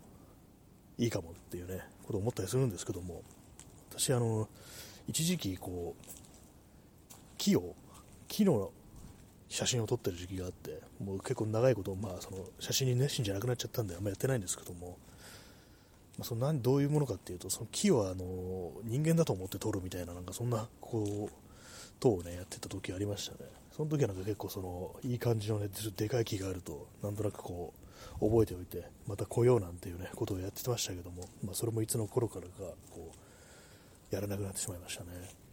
[0.98, 3.22] ういいかもっていうねことを思ったりするんですけども
[3.90, 4.48] 私あの
[5.06, 6.04] 一時期こう
[7.36, 7.74] 木を
[8.28, 8.70] 木の
[9.54, 14.98] 写真を撮ってる時期があってもう結構長いこと、まあ、その写真に熱心じゃなくなっちゃったんであんまやってないんですけども、
[16.18, 21.32] まあ、その何どういうものかっていうとその木をあの人間だと思って撮るみたいななんかそんなこう
[22.00, 23.48] 塔をねやってた時ありましたね。
[23.70, 27.72] その時はなんか結構そのいい感じのねでかい木があるとなんとなくこ
[28.20, 32.50] う覚えておいてまた来ようなんていうねことをやってましたけども、まあ、それもいつの頃からか
[32.90, 33.12] こ
[34.10, 35.43] うやらなくなってしまいましたね。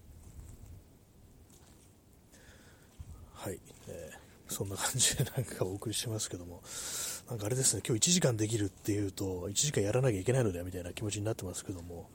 [3.41, 6.61] はい、えー、そんな感じでなんかお送りしてますけども、
[7.27, 12.07] なんかあれですね、今日1時間できるっていうと、1時間やらなきゃいけないのではみたいな気持ちになってますけども、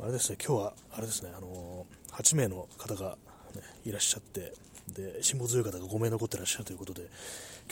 [0.00, 3.16] あれですね、今日は、あれですね、あのー、8名の方が、
[3.54, 4.52] ね、いらっしゃって、
[4.92, 7.02] で、辛抱強い方が5名残ってらっしゃるということで、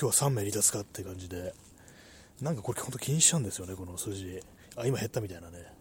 [0.01, 1.53] 今日は3名離脱かって感じで、
[2.41, 4.41] なんかこれ本当気にしちゃうんですよね、この数字。
[4.77, 5.78] あ、今減ったみたいなね。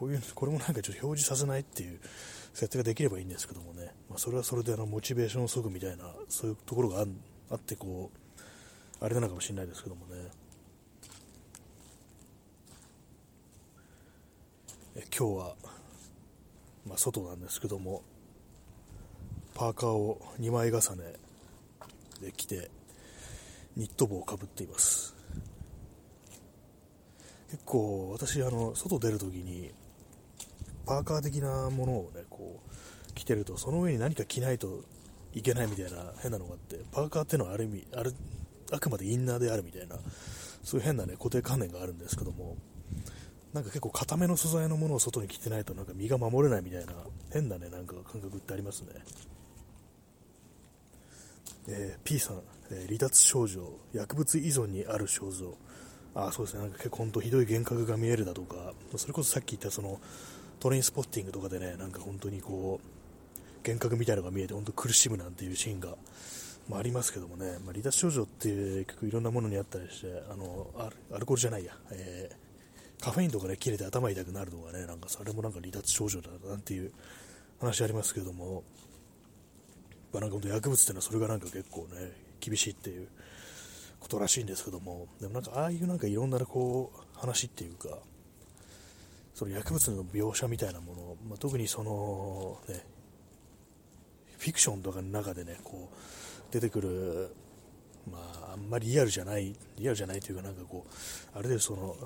[0.00, 2.00] こういう、これもなんかちょっと表示させないっていう
[2.54, 7.04] 設定ができればいいんですけどもね、まあ、それはそれであのモチベーションを削ぐみたいなそういうところが
[7.50, 10.30] あってこうあれなのかもしれないですけどもね。
[14.96, 15.54] え今日は、
[16.86, 18.02] まあ、外なんですけども
[19.54, 21.12] パーカーを2枚重ね
[22.22, 22.70] で着て
[23.76, 25.14] ニット帽をかぶっています。
[27.50, 29.70] 結構私あの外出るときに
[30.86, 34.82] パーカー的なものをねこう着てるとその上に何か着ないと
[35.32, 38.14] いけないみたいな変なのがあってパーカーっていうのはある意味ある
[38.72, 39.96] あくまでインナーであるみたいな
[40.62, 42.56] そういう変なね固定観念があるんですけども
[43.52, 46.92] なんか結構固めの素材のものを外に着てないとなんか身が守れないみたいな
[47.32, 48.88] 変なねなんか感覚ってありますね、
[51.68, 52.40] えー、P さん、
[52.70, 55.56] えー、離脱症状薬物依存にある症状。
[56.12, 56.62] あそうですね。
[56.62, 60.00] なんか結構本当ひどい幻覚が見えるだとかそれこそさっき言ったその
[60.60, 65.96] トレインスポッティングとかでね、なんか本当にこう、幻覚みたいなのが見えて、本当苦しむなんていうシーンが、
[66.68, 70.68] まあ、ありますけどもね、まあ、離脱症状って結構いろんなものにあったりして、あの
[71.12, 76.92] アルコールじゃないや、えー、カフェインとかね、切れて頭痛くなるとかね、なんかそれもなんか離脱症状だなんていう
[77.58, 78.62] 話ありますけども、
[80.12, 83.08] まあ、なんか本当薬物っていうのはそれがなんか結構ね、厳しいっていう
[83.98, 87.98] ことらしいんですけども、でもなんかああいうなんかいろんなこう話っていうか、
[89.34, 92.84] その薬物の描写みたいなもの、まあ、特にその、ね、
[94.38, 97.30] フィクションとかの中でね、こう、出てくる、
[98.10, 100.86] まあ、あんまりリアルじゃない、リアルじゃないというか、なんかこ
[101.34, 101.96] う、あれでその、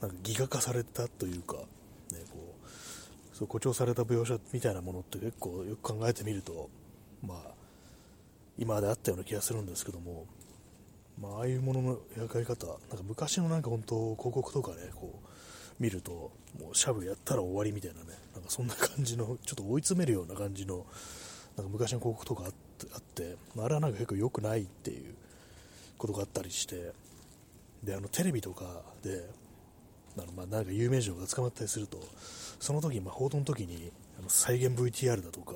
[0.00, 1.62] なんかギガ化されたというか、ね、
[2.30, 6.68] こう、そう誇張された描写みたいなものって結構よく考えてみると、
[7.26, 7.54] まあ、
[8.58, 10.26] 今まであったような気がするんですけども、
[11.20, 15.28] まあ、ああいうものの描き方、なんか昔のなんか本当、広告とかね、こう、
[15.78, 20.86] 見ると、もうシャブやったら終わりみたいなね、なんかそんな感じの、ちょっと追い詰めるような感じの、
[21.56, 25.14] なんか昔の広告とかあって、あれはなんか結構良くないっていう
[25.98, 26.92] ことがあったりして、
[27.82, 28.64] で、あのテレビとか
[29.02, 29.28] で、
[30.18, 31.98] あのまあなんか有名人が捕まったりすると、
[32.58, 35.54] その時、まあ、報道の時にあの再現 VTR だとか、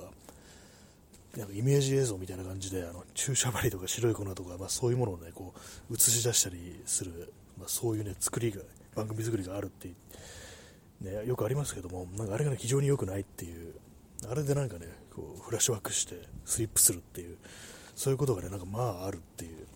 [1.36, 5.54] なんかイメージ映像みたいな感じであの注射針とか白い粉とか、まあ、そういうものを、ね、こ
[5.90, 8.60] う映し出したりする、まあ、そういう、ね、作りが
[8.94, 9.88] 番組作りがあるって
[11.00, 13.74] ね、よくありますけども、なんかあれが、非常に良くないっていう、
[14.30, 16.14] あれでなんかね、こうフラッシュバックして
[16.44, 17.38] スリップするっていう、
[17.94, 19.66] そういうことがね、なんかまああるっていう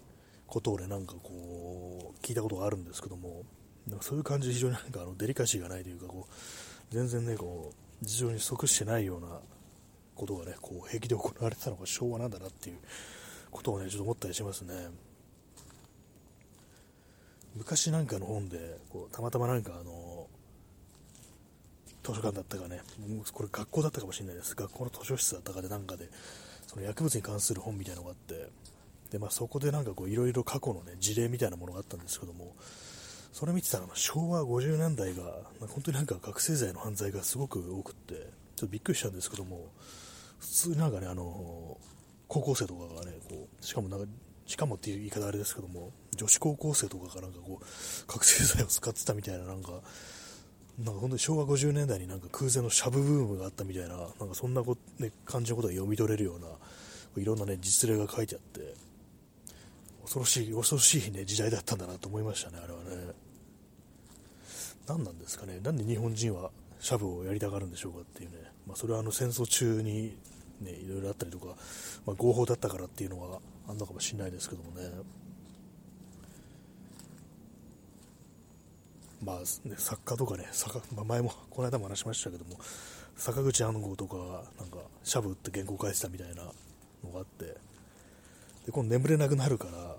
[0.46, 3.42] ことをね、なんかこう、聞いたことがあるんですけども、
[3.88, 9.40] なんかそういう感じで非常になんかあのデリカシーがないというか、こう、全然ね、こう、事情に即してないような
[10.14, 12.78] ことがね、こう、平気で行われてたのが昭和なんだなっていう
[13.50, 14.74] ことをね、ちょっと思ったりしますね。
[17.56, 20.26] 昔なんかの本でこうたまたまなんかあの
[22.02, 22.80] 図書館だったかね
[23.32, 24.54] これ学校だったかもしれないです。
[24.54, 26.08] 学校の図書室だったかでなんかで
[26.66, 28.50] その薬物に関する本みたいなのがあって
[29.14, 32.56] で、まあ、そこでなんかこういろいろ過去のね、事例みたいなものがあったんですけども、
[33.32, 35.22] それ見てたら昭和50年代が、
[35.60, 38.26] 本当になんか覚醒剤の犯罪がすごく多くって、ちょっ
[38.56, 39.68] とびっくりしたんですけども、
[40.40, 41.78] 普通になんかね、あの、
[42.26, 44.06] 高校生とかがね、こう、しかもなんか、
[44.46, 49.70] しかもっていう言い方あれですけども、女子高校生とかがなんかこう、覚醒剤を使ってたみたいな、なんか、
[50.78, 56.48] なんか本当に昭和50年代になんか空前のシャブブームがあったみたいな、なんかそんなこ、ね、感じのことが読み取れるような、
[57.16, 58.74] いろんなね、実例が書いてあって、
[60.02, 63.12] 恐ろしい、恐ろしいね、時代だったんだなと思いましたね、あれはね。
[64.86, 68.36] 何なんですかね、なんで日本人はシャブをやりたがるんでしょうかっていうね、
[68.66, 70.16] まあ、それはあの戦争中に、
[70.60, 71.56] ね、いろいろあったりとか、
[72.06, 74.90] まあ、合法だったからっていうのはあんのかもしれないですけどもね。
[79.24, 79.38] まあ、
[79.68, 82.58] ね、作家とかね、坂まあ、前も、この間も話しましたけども、
[83.16, 84.16] 坂口安吾とか
[84.58, 86.42] なんか、シャブって原稿書いてたみたいな
[87.02, 87.44] のがあって、
[88.66, 89.96] で、今度眠れなくなるから、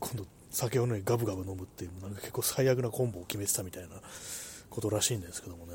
[0.00, 4.00] 今度酒をね、ガブガブ飲むっていう、なんか結構最悪なコンボを決めてたみたいな
[4.70, 5.74] ことらしいんですけどもね。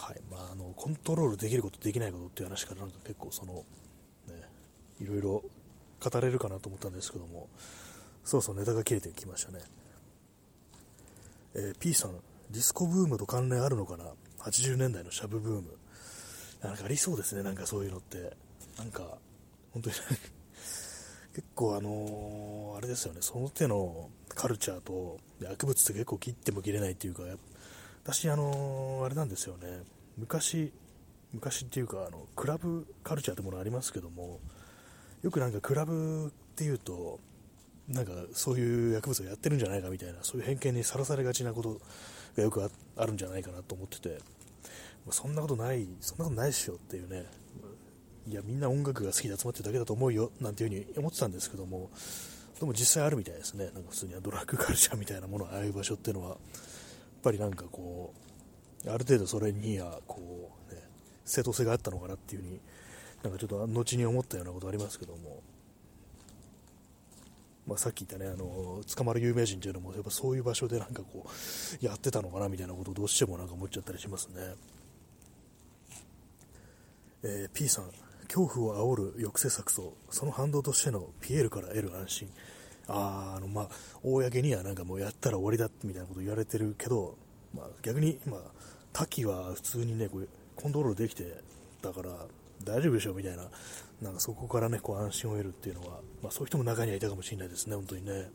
[0.00, 0.20] はい。
[0.30, 3.62] まあ、あの、コントロールできること、できないことっていう話からなんか結構その、ね、
[5.00, 5.42] いろいろ
[6.00, 7.48] 語れるかなと思ったんですけども、
[8.24, 9.60] そろそろネタが切れてきましたね。
[11.54, 12.12] えー、P さん、
[12.50, 14.04] ディスコブームと関連あるのかな
[14.38, 15.76] ?80 年代のシャブブーム。
[16.62, 18.34] なんかありそうですね、なんかそういうのって。
[18.78, 19.18] なんか、
[19.72, 19.96] 本当に
[21.34, 27.22] 結構あのー、あれですよね、その手のカルチャーと薬物って結構切っても切れないっていうか、
[28.04, 29.82] 私、あのー、あれなんですよね、
[30.16, 30.72] 昔、
[31.32, 34.40] 昔っていうか、あの、クラブカルチャーってものありますけども、
[35.22, 37.20] よくなんかクラブっていうと、
[37.88, 41.80] なんかそういう薬物をやってるんじゃないかみたいな、そういう偏見にさらされがちなこと
[42.36, 44.18] がよくあるんじゃないかなと思ってて、
[45.10, 47.26] そんなことない、そんなことないっしょっていうね、
[48.26, 51.90] いやみんな音楽が好きで集まってるだけだと思うよなんていう風に思ってたんですけども
[52.60, 53.70] でも実際あるみたいですね。
[53.72, 56.36] なんか普通にドラッグカルチャーみたいなものああいう場所っていうのは。
[57.22, 58.12] ぱりなんかこ
[58.84, 60.80] うある程度それにはこう、ね、
[61.24, 62.60] 正当性があったのかなっていう風に
[63.22, 65.42] なんかちょっと後に思ったようなことありますけども、
[67.66, 74.54] まあ、さっき言ったねあの捕まる有名人っていうのもやっぱそういう場所でなんかこうやってたのかなみたいなことをどうしてもなんか思っちゃったりしますね。
[77.22, 77.90] えー、P さん
[78.28, 82.30] 恐怖を煽る抑制策とその反動としてのピエールから得る安心
[82.90, 83.68] ああのまあ
[84.02, 87.16] 公にはなんかもうやったら終わりだみたいなこと言われてるけど、
[87.54, 88.40] まあ、逆に、まあ、
[88.92, 91.42] 滝は普通にねこうコントロールできて
[91.82, 92.10] だから
[92.64, 93.44] 大丈夫でしょみたいな
[94.02, 98.28] なんかそこからねこう安心を得るっていうのは、まあ、そういう人も中にはいたかもしれないですね本当にね。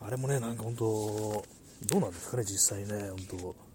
[0.00, 1.44] あれもねなんか本当
[1.86, 3.68] どうなんですかね実際ね本当。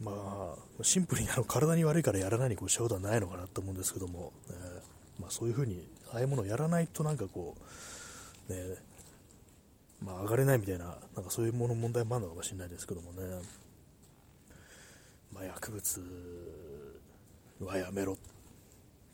[0.00, 7.62] まあ、シンプルにあの体に悪いからやらないにこうしたことはないのかなと思うんですけども、えー、まあ、そういうふうに、ああいうものをやらないとなんかこう、
[8.48, 8.76] ね、
[10.02, 13.22] まあ、上がれないみたいな、なんかそういうもの問題もあるのかもしれないですけどもね、
[15.32, 16.00] まあ、薬物
[17.60, 18.16] はやめろっ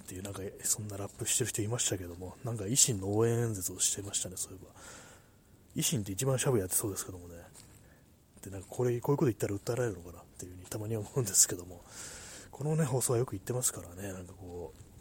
[0.07, 4.71] ていう、なんかそんなラップしてる人いましたけども、なんか維新の応援演説をしてましたね、そういえば。
[5.77, 7.37] 維新って一番しゃぶやってそうですけどもね、
[8.45, 11.83] でなんかこれこういうこと言ったら訴えられるのかなっていうふにたまに思うんですけども。
[12.53, 14.92] このね放送はよく言ってますからねなんかこう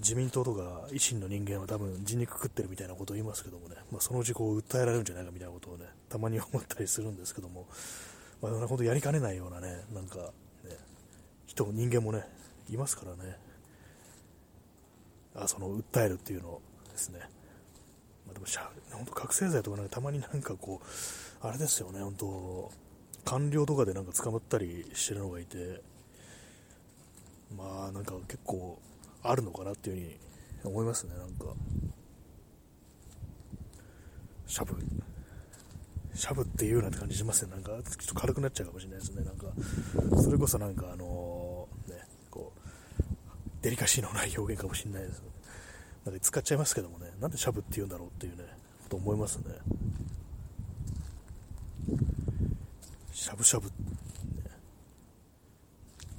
[0.00, 7.66] 自民党とか維新の人間は多分人肉食ってるみたいなことを言いますけどもね、まあ、そのうちこう訴えられるんじゃないかみたいなことをねたまに思ったりするんですけども、
[8.42, 10.76] まあ、本当やりかねないようなねなんかね
[11.46, 12.24] 人人間もね
[12.70, 13.36] いますからね。
[15.34, 17.20] あその訴えるっていうのですね、
[18.26, 22.70] まあ、でもしゃ本当覚醒剤とか、ね、たまになんかこうあれですよね、本当
[23.24, 25.80] 官僚とかでなんか捕まったりしてるのがいて、
[27.56, 28.78] まあなんか結構
[29.22, 30.16] あるのかなっていうふうに
[30.64, 31.54] 思いますね、なんか。
[34.46, 34.74] シャブ、
[36.14, 39.46] シャブって言うなって感じしますね、なんかちょっと軽くなっちゃうかもしれないですね、なんか、
[40.20, 42.60] それこそなんかあのー、ね、こう、
[43.62, 45.22] デリカシーのない表現かもしれないです。
[46.04, 48.44] なんか使っちゃいますけどもね、なんでシャブって言うんだろうっていうね、
[48.88, 49.54] と思いますね。
[53.12, 53.70] しゃぶしゃぶ、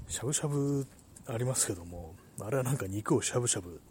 [0.07, 0.87] しゃぶしゃぶ
[1.27, 2.15] ありますけども、
[2.45, 3.81] あれはなんか肉をしゃぶしゃぶ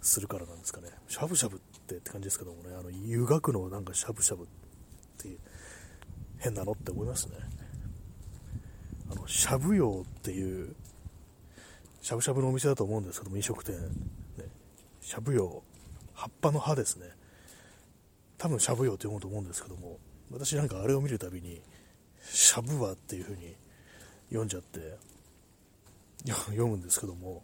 [0.00, 0.88] するからなんですかね。
[1.08, 4.46] しゃぶしゃぶってって感じですけどもね、あの湯がくのなんかしゃぶしゃぶっ
[5.18, 5.36] て
[6.38, 7.36] 変なのって思いますね。
[9.10, 10.74] あの、しゃぶ用っていう、
[12.02, 13.76] しゃぶしゃぶのお店だと思うんですけども、飲食店、
[14.36, 14.44] ね、
[15.00, 15.62] しゃぶ用、
[16.12, 17.06] 葉っぱの葉ですね。
[18.36, 19.98] 多分しゃぶ用って読むと思うんですけども、
[20.30, 21.62] 私なんかあれを見るたびに、
[22.20, 23.56] しゃぶわっていう風に
[24.28, 24.98] 読んじゃって、
[26.28, 27.42] 読むんですけども、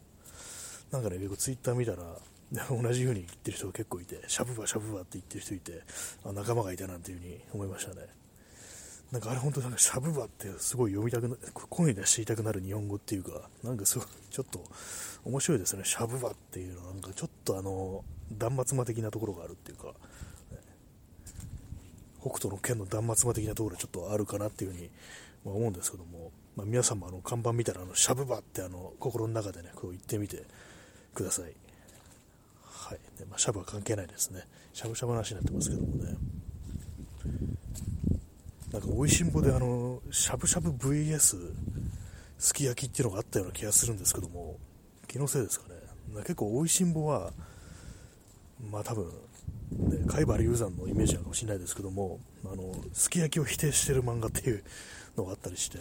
[0.90, 2.18] なんかね、結構ツイッター見たら、
[2.68, 5.82] 同じように言ってる人が結構いて、しゃぶばしゃぶばって言ってる人いて、
[6.24, 8.06] あ仲間がいたなんていう風に思いましたね。
[9.12, 14.64] なんかあれ本当なんかしゃぶばってすごい読みたくな、声出していたくなる日本語っていうか、なんかすごいちょっと
[15.24, 15.84] 面白いですね。
[15.84, 19.94] しゃぶばっていうのはなんかちょっとあの、断末魔的なところがあるっていうか、
[22.20, 24.90] 北斗の剣の断末魔的なところちょっとあるかなっていう風に、
[25.44, 30.44] 思うんですけども、まあ、皆さんもあの看板見たらあのしゃぶばってあの心の中でね、こう言ってみて
[31.14, 31.44] ください。
[32.62, 32.98] はい。
[33.18, 34.42] でまあ、シャブは関係ないですね。
[34.72, 36.16] しゃぶしゃぶな話になってますけどもね。
[38.72, 41.52] なんか、美味しんぼで、あの、しゃぶしゃぶ VS
[42.38, 44.58] すき焼きっていうのがあったような気がするんですけども、
[45.08, 45.74] 気のせいですかね。
[46.22, 47.32] 結構、美味しんぼは、
[48.70, 49.06] まあ多分、
[49.72, 54.62] ね、貝原雄山のイメージなのかもしれないですけども、あの、すき焼きを否定してる漫画っていう
[55.16, 55.78] のがあったりして、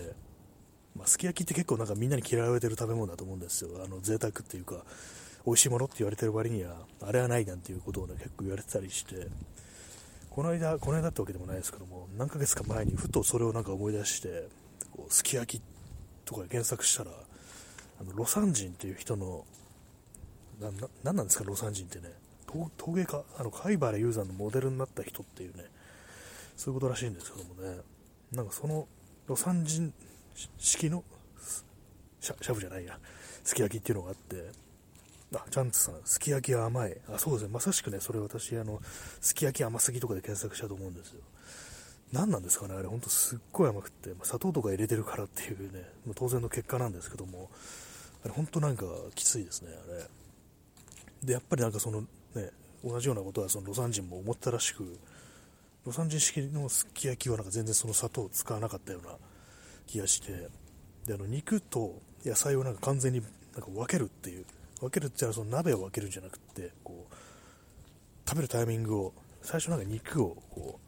[0.95, 3.69] まあ、すき焼きって結構なんかみんなに嫌われてる食べ物だと思うんですよ。
[3.83, 4.83] あの、贅沢っていうか、
[5.45, 9.27] 美味しいものって言われてる割には、あれはないなんていうことをね、結構言われてたりして、
[10.29, 14.47] この間、この間ってわけでもないですけども、何ヶ月か前にふとそれをなんか思い出して、
[14.91, 15.63] こうすき焼き
[16.25, 19.45] とかで検索したら、あの、ロサン人っていう人の、
[20.61, 22.13] な、な、なんなんですか、ロサン人ってね。
[22.77, 25.65] 陶芸家、あの、貝原雄山のモデルになった人っていうね、
[26.57, 27.81] そういうことらしいんですけどもね、
[28.31, 28.87] なんかその、
[29.27, 29.93] ロサン人
[30.57, 31.03] 式の
[32.19, 32.97] シャシャブじゃないや、
[33.43, 34.51] すき焼きっていうのがあって、
[35.35, 36.97] あ、チャンツさん、すき焼きは甘い。
[37.13, 37.49] あ、そうですね。
[37.53, 38.81] まさしくね、それ私、あの、
[39.21, 41.21] すき焼き甘すぎとかで検索したと思うんですよ。
[42.11, 47.49] 何なんですかね、あれ、ほんとすっごい甘くって、砂糖とか入れてるからっていうね、まあ、当然の結果なんですけども、
[48.23, 50.09] あれ、ほんとなんかきついですね、あれ。
[51.23, 52.51] で、やっぱりなんかその、ね、
[52.83, 54.97] 同じようなことはそのロサン人も思ったらしく、
[55.85, 59.15] ロサン人式のすき焼きはなんか全然その砂糖を使わなかったような
[59.85, 60.49] 気がして、
[61.05, 63.21] で、あの、肉と野菜をなんか完全に
[63.53, 64.45] なんか分けるっていう、
[64.79, 67.13] 分けるって言ったらその鍋を分けるんじゃなくてこう
[68.27, 70.79] 食べるタイミングを最初なんか肉をこ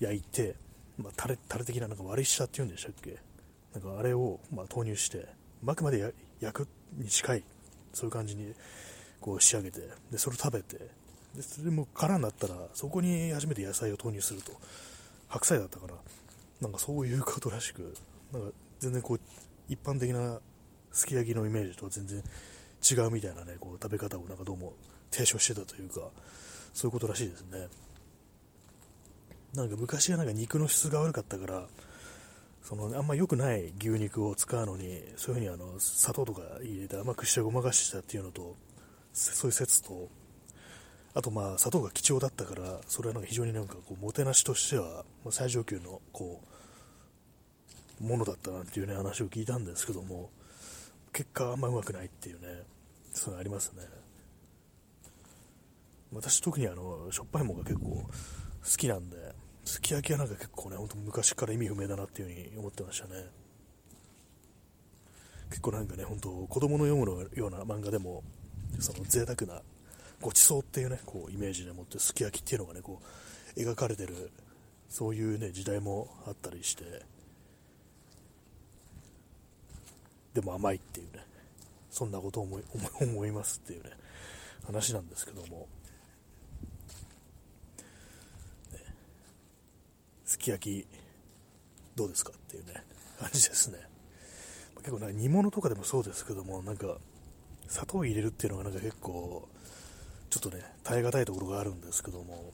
[0.00, 0.56] う焼いて、
[0.96, 3.16] まあ、タレタレ的ななんか割り下っていうんでしたっけ？
[3.74, 5.26] なんかあれをま投入して
[5.62, 7.44] 巻くまで焼くに近い
[7.92, 8.54] そういう感じに
[9.20, 10.76] こう仕上げてでそれを食べて
[11.34, 14.52] でそれも空になったらそこに初めて野菜を投入すると。
[15.30, 15.92] 白菜だったから
[16.62, 17.94] なんかそういうことらしく
[18.32, 18.48] なんか
[18.78, 19.20] 全然こう
[19.68, 20.40] 一般的な
[20.90, 22.22] すき焼きのイメージとは全然
[22.82, 24.74] 違うみたいなね、こう食べ方をなんかどうも
[25.10, 26.00] 提唱してたというか、
[26.72, 27.68] そういうことらしいですね。
[29.54, 31.66] なんか昔はなんか肉の質が悪かったから、
[32.62, 38.56] そのあんま良くない牛肉を使うのに、そういう風にあの砂糖とか入れて甘くしてごまかしてたっていうのと、
[39.12, 40.08] そういう説と、
[41.14, 46.42] あとまあ砂糖が貴重だったから、それはなんか非常になんかこうもてなしとしては最上級のこ
[48.00, 50.30] う、ものだったなんていうね話を聞いたんですけども、
[51.18, 52.62] 結果あんまうまくないっていうね、
[53.12, 53.82] そういうのありますね。
[56.12, 58.06] 私特にあの、しょっぱいものが結構好
[58.76, 59.16] きなんで、
[59.64, 63.26] すき焼きはなんか結構ね、ほんと昔から意味不明だなっていう風に思ってましたね。
[65.50, 68.22] 結構なんかね、本当子供の読むような漫画でも、
[68.78, 69.60] その贅沢な
[70.20, 73.02] ごちそうっていうね、こうイメージでもってすき焼きっていうのがね、こ
[73.56, 74.30] う描かれてる、
[74.88, 77.02] そういうね、時代もあったりして、
[80.38, 81.26] でも甘いっていうね、
[81.90, 82.62] そんなことを思い
[83.02, 83.90] 思いますっていうね、
[84.64, 85.66] 話なんですけども、
[88.70, 88.78] ね、
[90.24, 90.86] すき焼き、
[91.96, 92.84] どうですかっていうね、
[93.18, 93.80] 感じですね。
[94.76, 96.98] 結構、煮物とかでもそうですけども、なんか、
[97.66, 99.48] 砂糖入れるっていうのがなんか結構、
[100.30, 102.52] ちょっとね、耐え難いところがあるんですけども、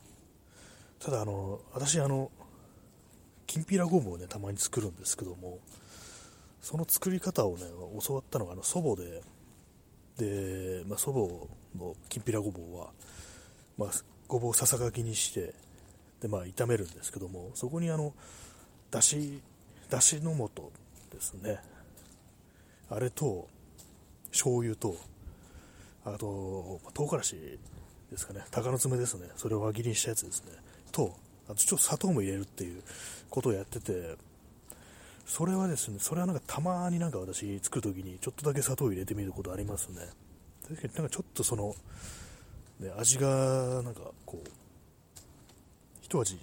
[1.00, 2.30] ただあの、私あの、
[3.46, 5.58] きんぴらごぼうをね、たまに作るんですけども、
[6.64, 7.64] その作り方をね、
[8.06, 9.22] 教わったのがあの祖母で、
[10.16, 12.88] で、まあ、祖母のきんぴらごぼうは、
[13.76, 13.90] まあ、
[14.26, 15.52] ごぼうをささがきにして、
[16.22, 18.14] で、まあ、炒めるんですけども、そこにあの、
[18.90, 19.42] だし、
[19.90, 20.72] だしの素
[21.12, 21.60] ですね。
[22.88, 23.46] あれと、
[24.30, 24.96] 醤油と、
[26.06, 27.36] あと、唐辛子
[28.10, 30.52] ですかね、鷹の爪ですね、それを輪切りにしたやつですね、
[30.92, 31.14] と、
[31.46, 32.82] あとちょっと砂糖も入れるっていう
[33.28, 34.16] ことをやってて、
[35.26, 40.00] それはですね、それはなんかたまになんか私作るときにちょっとだけ砂糖を入れてみることありますね。
[40.68, 41.74] 確かになんかちょっとその、
[42.80, 44.48] ね、味がなんかこう、
[46.02, 46.38] 一味、ち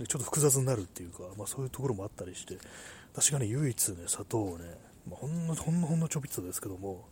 [0.00, 2.58] ょっと複雑になるっていうか、まあそういうところもあったりして、
[3.14, 4.64] 確かに唯一ね、砂糖をね、
[5.08, 7.04] まあ、ほんのほんのほんのちょびっとですけども、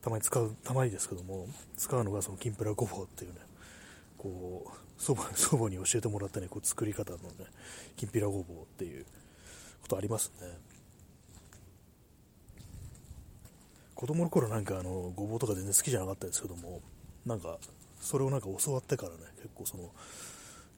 [0.00, 3.40] たまに使う、たまにですけども、使うのがそのきんぴらごぼうっていうね、
[4.16, 7.46] こう、祖母祖母に教えてもらったね、こう作り方のね、
[7.96, 9.04] きんぴらごぼうっていう
[9.86, 10.48] ことありますね。
[13.94, 16.82] 子供の頃なんかあのごぼうとか全然好きじゃなかったですけども
[17.24, 17.56] なんか
[17.98, 19.90] それをなんか教わってからね結構その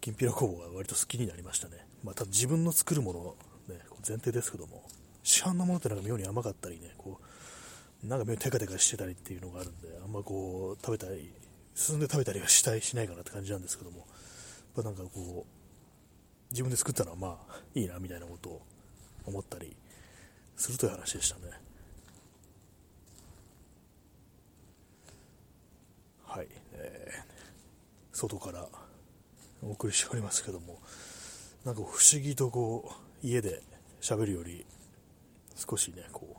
[0.00, 4.84] きんぴらごぼうが割と好きになりましたねまあただ自分の作るものね前提ですけども
[5.24, 7.18] 市販のものってなんか妙に甘かったりねこ
[8.04, 11.32] うなんか妙にテカテカしてたりっていうのがあるんであんまこう食べたり
[11.74, 14.06] 進んで食べたりはしたいしないかなって感じなんですけどもやっ
[14.76, 18.62] ぱなんかこう自分で作ったのはまあいいなみたいなことを
[19.28, 19.76] 思ったり
[20.56, 21.42] するという話でしたね。
[26.26, 28.66] はい、えー、外から
[29.62, 30.78] お送りしておりますけども
[31.64, 33.62] なんか不思議とこう家で
[34.00, 34.64] 喋るより
[35.56, 36.36] 少しねこ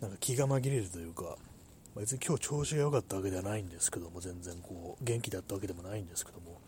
[0.00, 1.36] うなんか気が紛れるというか
[1.96, 6.60] 別に今日調子が良かったわけではないんですけども全然こう元気だったわけでもないんですけども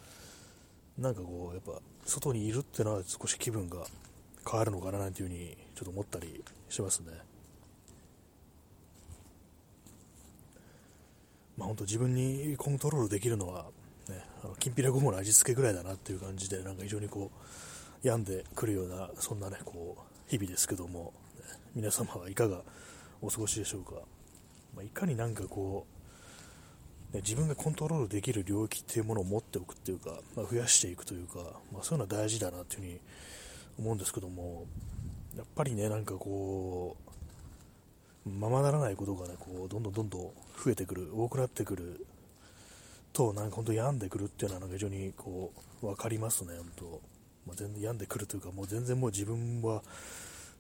[0.99, 3.85] なんかこうやっぱ外にいるってのは少し気分が
[4.49, 7.13] 変わるのかななんていうふうにちょっと思ったりしますね。
[11.57, 13.67] まあ本当自分にコントロールできるのは
[14.09, 17.31] ね、あのきんぴらごぼうの味付けぐらいだなっていう感じでなんか非常にこ
[18.03, 21.43] う病んでくるようなそんなねこう日々ですけども、ね、
[21.75, 22.63] 皆様はいかが
[23.21, 23.93] お過ごしでしょうか、
[24.75, 25.87] まあ、いかになんかこ
[27.13, 31.39] う、ね、自分がコントロールできる領域っていうものを持っておくっていうか、まあ、増やしていくというか、
[31.73, 33.01] まあ、そういうのは大事だなっていうふうに
[33.79, 34.67] 思うんですけども
[35.37, 36.97] やっぱりねなんかこ
[38.27, 40.21] うままならないことがねこうどんどんどんどん
[40.65, 42.07] 増えてくる多くなってくる
[43.13, 45.53] となんか本当病んでくるっていうのはなんか非常にこ
[45.83, 47.01] う分かりますね、本当、
[47.47, 49.83] まあ、全然病んでくるというか、もう全然もう自分は、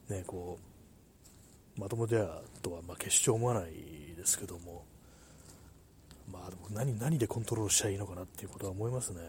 [0.09, 0.59] ね、こ
[1.77, 4.85] うまともではとはまあ決して思わないですけども、
[6.33, 9.21] まあ、でも何何でコントロールしたらいいのかなっていうことは思いますね。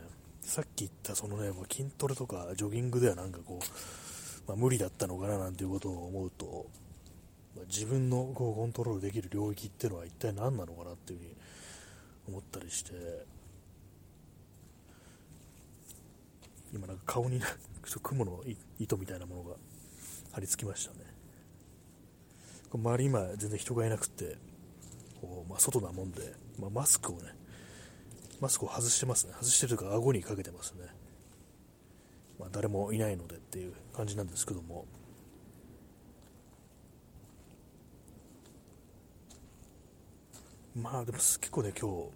[0.49, 6.65] さっき言ったそのね、もう筋トレとかジョギングではなんかこう、まあ、無理だったのかななんていうことを思うと、
[7.55, 11.35] まあ、自分のこうコントロールできる領域っていうのは一体何なのかなっていうふうに
[12.29, 12.93] 思ったりして
[16.73, 17.39] 今なんか顔に
[18.01, 18.43] 雲の
[18.79, 19.55] 糸みたいなものが
[20.31, 20.97] 貼り付きましたね。
[22.73, 24.35] 周り今全然人がいなくて
[25.21, 27.38] こう、まあ、外なもんで、まあ、マスクをね
[28.39, 29.33] マスクを外してますね。
[29.33, 30.85] 外してるというか顎にかけてますね、
[32.39, 34.85] まあ、誰もいないのでっていう感じなんですけども。
[40.75, 42.09] まあでも結構ね今日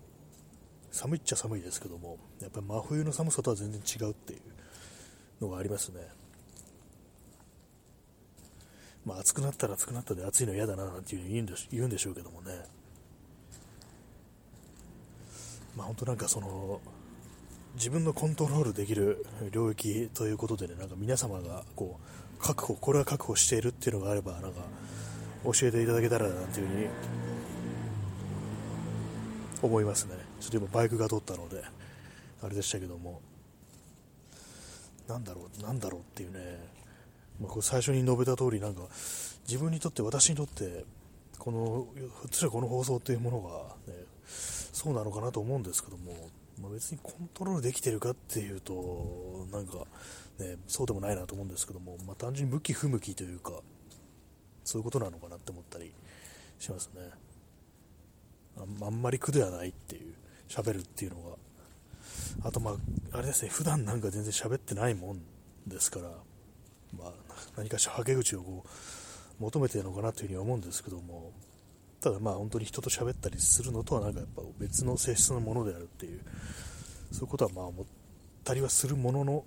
[0.91, 4.41] 寒いっちゃ寒いですけどもやっぱり真冬の寒さとは全然違うっていう
[5.43, 6.01] のがありますね。
[9.05, 12.63] まあ暑くなったら暑くなったで暑いの嫌だななんていうふうに言うんで言うんでしょうけどもね。
[15.75, 16.81] まあ本当なんかその
[17.75, 24.61] 自分のコントロールできる領域ということでねなんか皆様がこう確保これは確保しているっていうのがあればなんか
[25.45, 26.87] 教えていただけたらなていうふうに
[29.61, 30.15] 思いますね。
[30.41, 31.63] ちょっと今バイクが通ったので
[32.41, 33.21] あれでしたけども。
[35.07, 36.59] なんだろうなんだろうっていうね、
[37.39, 38.83] まあ、これ最初に述べた通りなんか
[39.47, 40.85] 自分にとって私にとって
[41.37, 41.87] この
[42.21, 43.99] 普通はこの放送というものが、ね、
[44.83, 46.11] そうなのかなと思うんですけども、
[46.61, 49.85] まあ、別にコントロールできてるかっていうとなんか、
[50.39, 53.53] ね、そうでもないなと思うんですけども、まあ、単純に向き不向きというか
[54.65, 55.93] そういうことなのかなって思ったり
[56.59, 57.01] しますね。
[58.81, 60.13] あんまり苦ではないっていう
[60.47, 61.37] 喋るっていうの
[62.41, 65.21] があとまああれですね普段なんか全然喋ってないもん
[65.65, 66.09] ですから
[66.95, 67.13] まあ
[67.57, 71.31] 何かしらはけ口をこう求めてるのかなというふうに思うんですけども
[72.03, 76.21] ただまあ本当に人と喋ったりするのとはなんかやっぱ別の性質のものであるっていう
[77.11, 77.85] そういうことはまあ思っ
[78.43, 79.45] たりはするものの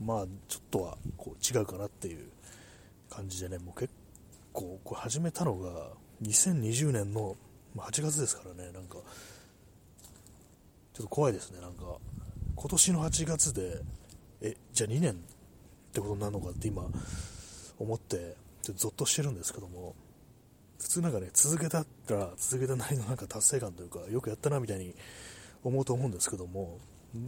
[0.00, 2.28] まあちょっとはこう違うかなっていう
[3.10, 3.92] 感じでねもう結
[4.52, 5.88] 構こう始めたのが
[6.22, 7.36] 2020年の、
[7.76, 9.02] 8月ですからね、なんか、ちょっ
[11.02, 11.98] と怖いですね、なんか、
[12.56, 13.80] 今年の8月で、
[14.40, 15.14] え、じゃあ2年っ
[15.92, 16.84] てことになるのかって今、
[17.78, 19.94] 思って、ちょっとゾッとしてるんですけども、
[20.78, 24.94] 普通なんかね、続けたら、続けたなりのなんか達成感というか、よくやったなみたいに
[25.64, 26.78] 思うと思うんですけども、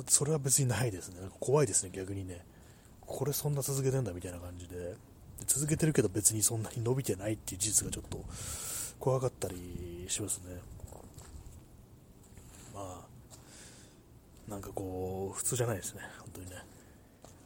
[0.07, 1.17] それは別にないですね。
[1.41, 2.45] 怖いですね、逆にね。
[3.01, 4.95] これそんな続けてんだみたいな感じで。
[5.47, 8.23] 続けてるけど別にそんなに伸びてないっていう事実がちょっと
[8.99, 10.61] 怖かったりしますね。
[12.75, 13.07] ま
[14.49, 16.57] あ、なんかこう、普通じゃないですね、本当にね。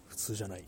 [0.08, 0.64] 普通じゃない。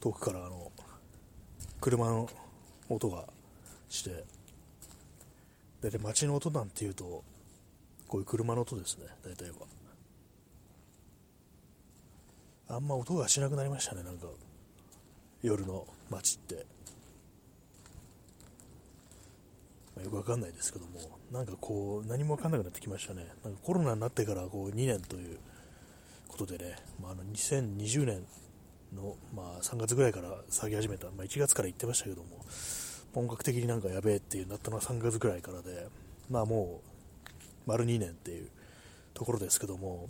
[0.00, 0.70] 遠くからあの、
[1.80, 2.28] 車の
[2.88, 3.24] 音が
[3.88, 4.24] して、
[5.80, 7.24] 大体街の音なんていうと、
[8.08, 9.56] こういう車の音ですね、大体は。
[12.68, 14.26] あんま音がしなくなりましたね、なんか。
[15.42, 16.66] 夜の街って、
[19.94, 25.38] まあ、よくわかんないですけどもなんかこう何もわかんなくなってきましたねなんかコロナになってからこう2年という
[26.28, 28.24] ことでね、まあ、あの2020年
[28.94, 32.28] の、まあ、3月ぐらいから騒ぎ始めた、まあ、1月から言ってましたけども
[33.14, 35.86] 本格的になんかやべえっていうなったのは3月ぐらいからで
[36.30, 38.48] まあもう丸2年っていう
[39.14, 40.08] ところですけども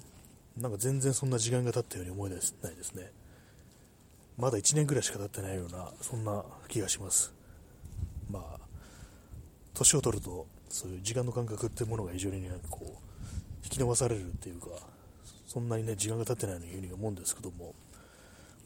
[0.57, 3.13] なんか全然そんな時間が経ったように思えないですね。
[4.39, 7.33] まだ1年ぐらいしか経ってないようなそんな気がします。
[8.31, 8.61] まあ
[9.75, 12.87] 年を取るとそういう時間の感覚っていうものが非常になんかこう
[13.65, 14.69] 引き伸ばされるっていうか
[15.47, 17.75] そんなにね時間が経ってないように思うんですけども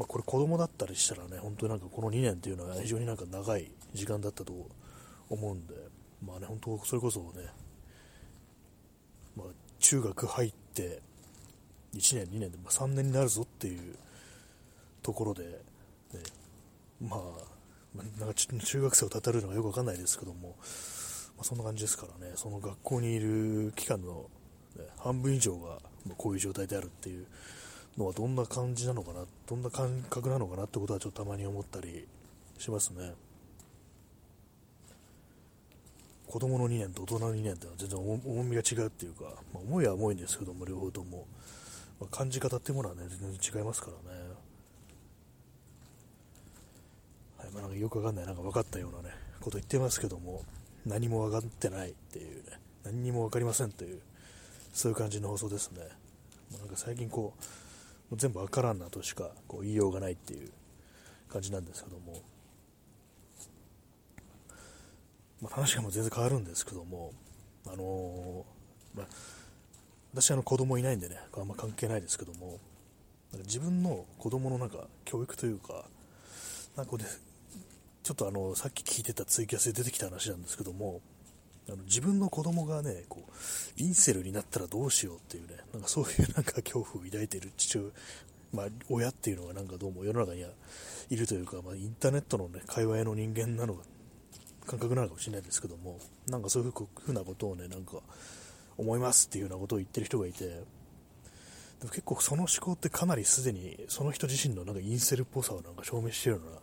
[0.00, 4.66] まあ、これ子供だったりしたらね、本当になんかこの2年っていうのは非常になんか長い時間だったと
[5.28, 5.74] 思うんで、
[6.24, 7.26] まあね、本当それこそね、
[9.36, 9.46] まあ、
[9.78, 11.02] 中学入って
[11.92, 13.94] 1年、2年で、まあ、3年になるぞっていう
[15.02, 15.58] ところで、ね、
[17.02, 20.56] まあ、なんか中学生をたたるのがよくわかんないですけども、
[21.36, 24.30] まあ、そんな感じですからね、その学校にいる期間の、
[24.78, 25.78] ね、半分以上が
[26.16, 27.26] こういう状態であるっていう
[27.98, 32.06] のはどんな感じなのかな、どんな感覚なのかなってことはちょっとたまに思ったり
[32.58, 33.12] しますね。
[36.30, 41.26] 子供の2年と大人の2年ってのは全然重みが違うっていうか、まあ、重いは重いんですけども、両方とも、
[41.98, 44.20] まあ、感じ方っていうものはね、全然違いますからね。
[47.36, 50.44] はいまあ、なんかよくわかんない、なんか分かったようなね、こと言ってますけども、
[50.86, 54.00] 何も分かってないっていうね、何にも分かりませんという、
[54.72, 55.80] そういう感じの放送ですね。
[56.52, 57.44] まあ、なんか最近こう、
[58.12, 60.50] う全部わからんなとしかこう言いようがないっていう
[61.28, 62.22] 感じなんですけども、
[65.40, 67.12] まあ、話がもう全然変わるんですけども、
[67.66, 69.06] あのー、まあ、
[70.12, 72.58] 私あの子供いないんでね、あんま関係ないですけども、
[73.44, 75.84] 自分の子供のなんか教育というか、
[76.76, 77.06] なんかこうね、
[78.02, 81.00] ちょっとあの、さっき聞いてたツイキャスで出てきた話なんですけども、
[81.72, 83.32] あの自分の子供がね、こう、
[83.76, 87.90] インセルになったらどうしようっていうね、なんかそういうなんか恐怖を抱いている父親、
[88.52, 90.50] まあ、親っていうのがなんかどうも世の中には
[91.08, 93.82] いるというか、まあ、インターネットのね、界隈の人間なのが、
[94.66, 95.98] 感覚なのかもしれないですけども、
[96.28, 97.98] なんかそういうふうなことをね、なんか、
[98.76, 106.58] 思いますっていうようなことを言ってる人がいて、でも結構その思考ってかなりすでにその人自身のなんかインセルっぽさをなんか証明してるような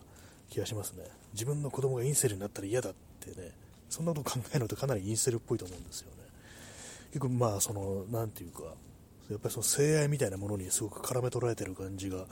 [0.48, 1.04] 気がしますね。
[1.32, 3.52] 自分の子供がインセルになったら嫌だってね、
[3.88, 6.16] そんなこと考えるのってかなりインセルっぽいと思うんですよね。
[7.08, 8.62] 結構まあ、その、なんていうか、
[9.30, 12.26] やっぱりその性愛みたいなものにすごく絡め取られてる感じが、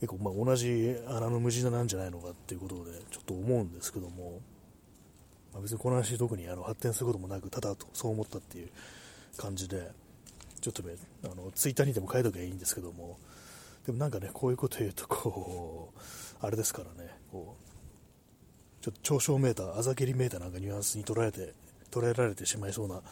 [0.00, 4.40] 結構まあ同じ穴の無地なんじゃないのかっていうことでちょっと思うんですけども、
[5.52, 8.68] まあ、別にこの話特にあの発展することもなく、ただそう思ったっていう
[9.36, 9.90] 感じで、
[10.60, 10.94] ちょっとね、
[11.24, 13.18] あのツイッターにでも書いときゃいいんですけども、
[13.86, 16.00] でもなんかね、こういうこと言うと、こう、
[16.40, 17.67] あれですからね、こう、
[18.92, 21.54] ちょっと嘲笑メーター、あざけりメーターなんかニュアンスに捉えて、
[21.90, 23.02] 捉えられてしまいそうな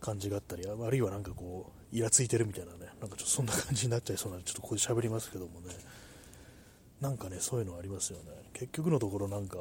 [0.00, 5.74] 感じがあったり、あるいはなんかこう、イラついてるみたいなね、なんかちょっとそんな感じになっちゃいそうなんで、ちょっとここで喋りますけどもね、
[7.00, 8.24] なんかね、そういうのありますよね。
[8.52, 9.58] 結局のところなんか、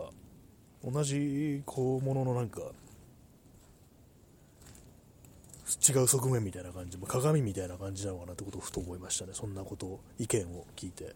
[0.83, 2.61] 同じこうもののなんか、
[5.87, 11.05] 違う側面みたいな感じ、鏡みたいな感じなのかなってことをふと思いましたね、そんなことを、意見を聞いて。
[11.05, 11.11] ね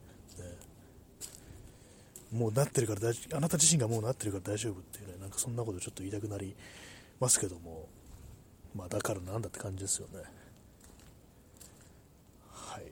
[2.35, 6.55] もうなってるから大丈夫、あなた自身がもうなってるから大丈夫っていうね、なんかそんなことちょっと言いたくなり
[7.19, 7.87] ますけども、
[8.75, 10.23] まあだからなんだって感じですよね。
[12.51, 12.83] はい。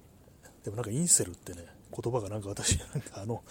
[0.64, 3.44] でもなんかインセルってね、言葉がなんか私、なんかあの、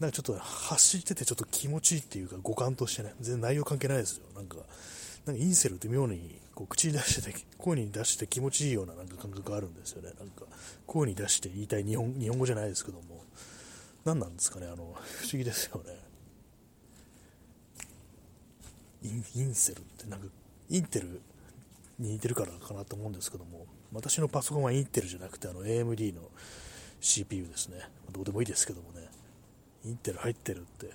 [0.00, 4.24] なんかちょっと発しててちょっと気持ちいいっていうか五感としてね、全然内容関係ないですよ。
[4.34, 4.56] なんか、
[5.26, 10.12] なんかインセルって妙にこう口に出してて、声に出して気持ちいいようななんか感覚があるんですよね。
[10.18, 10.44] なんか、
[10.86, 13.15] 声に出して言いたい日本日本語じゃないですけども、
[14.06, 14.94] 何なんですかね、あの、不思
[15.32, 15.98] 議ですよね。
[19.02, 20.26] インインセルってなんか、
[20.70, 21.20] インテル
[21.98, 26.22] に似てるからかなと思うんですけども、私のパソコンはインテルじゃなくて、あの、AMD の
[27.00, 27.80] CPU ですね。
[28.12, 29.08] どうでもいいですけどもね、
[29.84, 30.92] インテル入ってるって、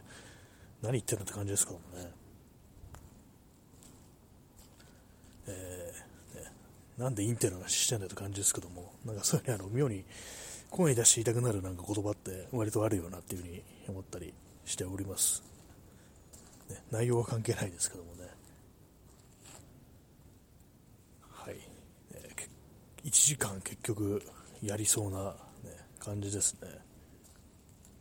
[0.82, 2.12] 何言ってんだって感じですけどもね。
[5.47, 6.51] えー、ね、
[6.97, 10.05] なんでインテルの話してんだって感じですけども、なんかそういうにあの妙に
[10.72, 14.34] 声に出して言いたくなるなんか言葉って割とあるよなっていうふうに思ったり
[14.65, 15.43] しております。
[16.69, 18.30] ね、内容は関係ないですけどもね。
[21.30, 21.55] はい。
[22.13, 24.24] えー、1時間結局
[24.63, 26.69] やりそうな、ね、感じですね。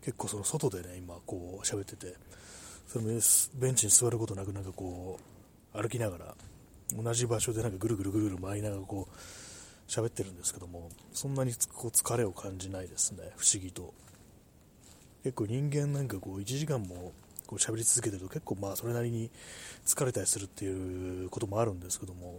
[0.02, 2.14] 結構その外でね、今こう喋ってて、
[2.86, 3.20] それも
[3.56, 5.18] ベンチに座ることなくなんかこ
[5.74, 6.34] う歩きながら
[6.96, 9.14] 同じ場所でなんかぐるぐるぐるぐる回りながらこう
[9.90, 13.92] 喋ってるんですけども、そんなにこう疲れを感じないですね、不思議と。
[15.22, 17.12] 結構人間なんかこう1時間も
[17.46, 19.28] こう喋り続けてると結構まあそれなりに
[19.84, 22.38] 疲れたりするっていうこともあるんですけども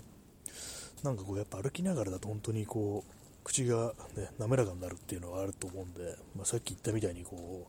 [1.03, 7.67] なんかこうやっぱ歩きながらだと本当にこう口が、ね、滑らかになるっていうのはあると思うんで、まあ、さっき言ったみたいにこ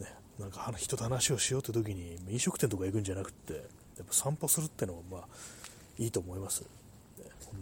[0.00, 3.58] う、ね、なんか人と話をしようって時に飲食店とか行くんじゃなくてや
[4.02, 5.22] っぱ散歩するっていうのはまあ
[5.98, 6.64] いいと思います、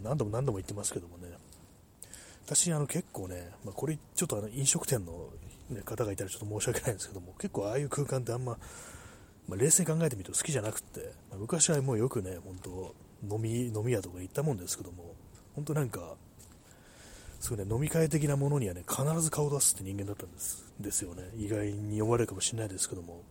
[0.03, 1.29] 何度も何度も言ってますけどもね
[2.45, 5.29] 私あの結構ね、まあ、これちょっとあの飲食店の、
[5.69, 8.57] ね、方がいたらちょっと申し訳ないんですけども結構ああいう空間ってあんま、
[9.47, 12.95] まあ、冷静に考えてみると好きじゃなくて、まあ、昔はもうよくね本当
[13.35, 15.15] 飲み飲み屋とか行ったもんですけども
[15.55, 16.15] 本当なんか
[17.45, 21.29] そうね、飲み会的なものにはね、必ず顔を出すって人間だったんですですよね。
[21.37, 23.13] 意外に思われるかもしれないですけども。
[23.13, 23.21] やっ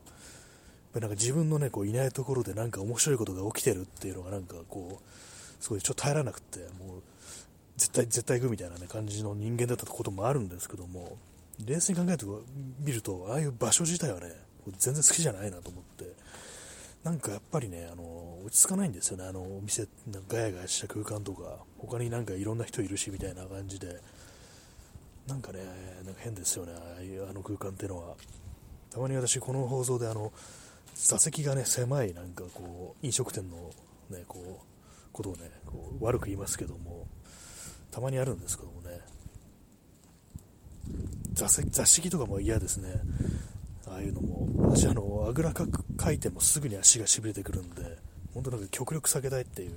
[0.92, 5.04] ぱなんか自分のね、こういないところでなんか面白いことが起きてるっていうのがなんかこう、
[5.64, 7.02] すごいちょっと耐えられなくて、もう、
[7.78, 11.16] 絶対、絶対行くみたいなね、感じの人間だったこともあるんですけども、
[11.64, 12.26] 冷静に考えて
[12.80, 14.26] みると、ああいう場所自体はね、
[14.76, 16.12] 全然好きじゃないなと思って、
[17.02, 18.02] なんかやっぱりね、あの、
[18.44, 24.02] 落ち着かないんですよね、あの、お店、なガヤガヤした空間とか、他になんかいろんな人いるしみたいな感じで、
[25.26, 25.60] なんかね、
[26.04, 28.16] なんか変ですよね、ああいうあの空間っていうのは。
[28.90, 30.30] たまに私、この放送であの、
[30.94, 33.70] 座席がね、狭い、なんかこう、飲食店の
[34.10, 34.73] ね、こう、
[35.14, 37.06] ことをね、こう悪く言いますけども、
[37.90, 39.00] たまにあるんですけどもね、
[41.32, 43.00] 座席座敷とかも嫌ですね。
[43.86, 47.96] ああいうのも、私、あの、あぐらかくかいてもすぐに足がしびれてくるんで、
[48.34, 49.74] 本当なんか極力避けたいっていう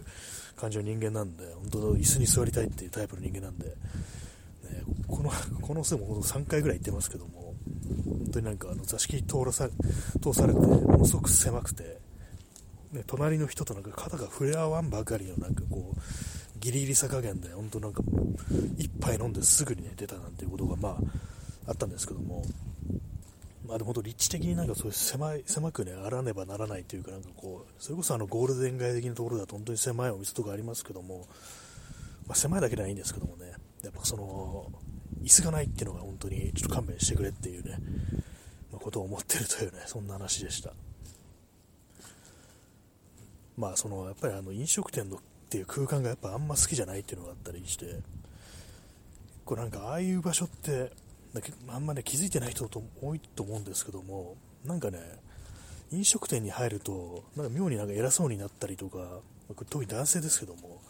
[0.55, 3.73] 感じの人間なんで、本当椅子に座りたいっていうタイプの人間なんで、ね、
[5.07, 5.31] この、
[5.61, 7.53] この数も本当3回ぐらい行ってますけども、
[8.05, 9.69] 本当になんかあの座敷通らさ
[10.21, 12.06] 通されて、ものすごく狭くて、
[12.91, 15.99] ね、隣の人となんか肩が触れ合わんばかりのなんかこう、
[16.59, 18.01] ギリギリさ加減で、本当なんか、
[18.77, 20.97] 一杯飲んですぐにね、出たなんていうことがまあ、
[21.67, 22.43] あったんですけども、
[23.67, 31.27] まあでも本当立地的になんかそういう狭い、狭くね、あらねばならないというか、なんかこう、それこそあのゴールデン街的なところだと本当に狭いお店とかありますけども、
[32.25, 34.71] まあ、狭いだけではいいんですけどもね、やっぱその、
[35.23, 37.77] 椅子がないっていうのが本当にちょっと勘弁してくれっていうね、
[38.71, 40.71] まあ、ことを思ってるというね、そんな話でした。
[43.57, 47.99] まあその、やっぱりあの飲食店のっていう空間がやっぱあんま好きじゃないっていうのがあったりして、
[49.45, 50.91] こうなんかああいう場所って、
[51.67, 54.35] あんまね、気づいてない人と多いと思うんですけども、
[54.65, 54.99] なんかね、
[55.91, 59.21] 飲食店に入ると、なんか妙になんか偉そうになったりとか、
[59.69, 60.81] 特に男性ですけども、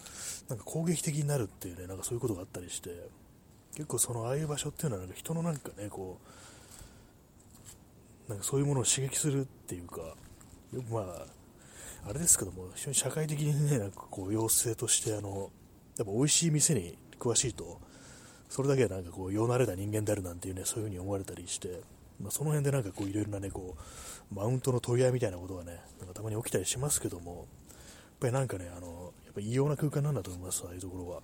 [0.49, 2.89] なんか攻撃的になるっていうね、なんかそういうことがあったりして、
[3.75, 6.19] 結構そのああいう場所っていうのはなんか人のなんかね、こ
[8.27, 10.15] う、なんかそういうものを刺激するっていうか、
[10.89, 11.25] まあ、
[12.07, 15.51] あれですけども、非常に社会的にね、なんかこう、要請として、あの、
[15.97, 17.81] やっぱ美味しい店に詳しいと、
[18.47, 21.81] それだけはなんかこう、よなれた人間であるなんていうね、そういう風に思われたりして、
[22.21, 23.75] まあ、その辺でなんかこう、いろいろなね、こ
[24.31, 27.45] う、マウントの取り合いみたいなことがね、なんかたまに起きたりしますけども、やっ
[28.21, 31.21] ぱりなんかね、あの、やっぱ異様な空間なんだと思います、ああいうところは。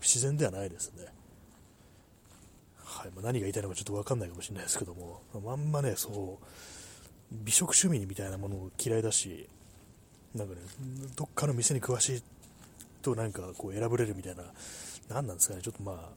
[0.00, 1.04] 自然ではないですね。
[2.78, 6.46] はい、まあ、何が言いたいのかちょっとわかんないかもしれないですけども、まあ、んまね、そう、
[7.30, 9.48] 美食趣味みたいなもの嫌いだし、
[10.34, 10.60] なんかね、
[11.14, 12.22] どっかの店に詳しい
[13.02, 14.44] となんかこう選ばれるみたいな、
[15.08, 16.08] 何なんですかね、ちょっとまあ、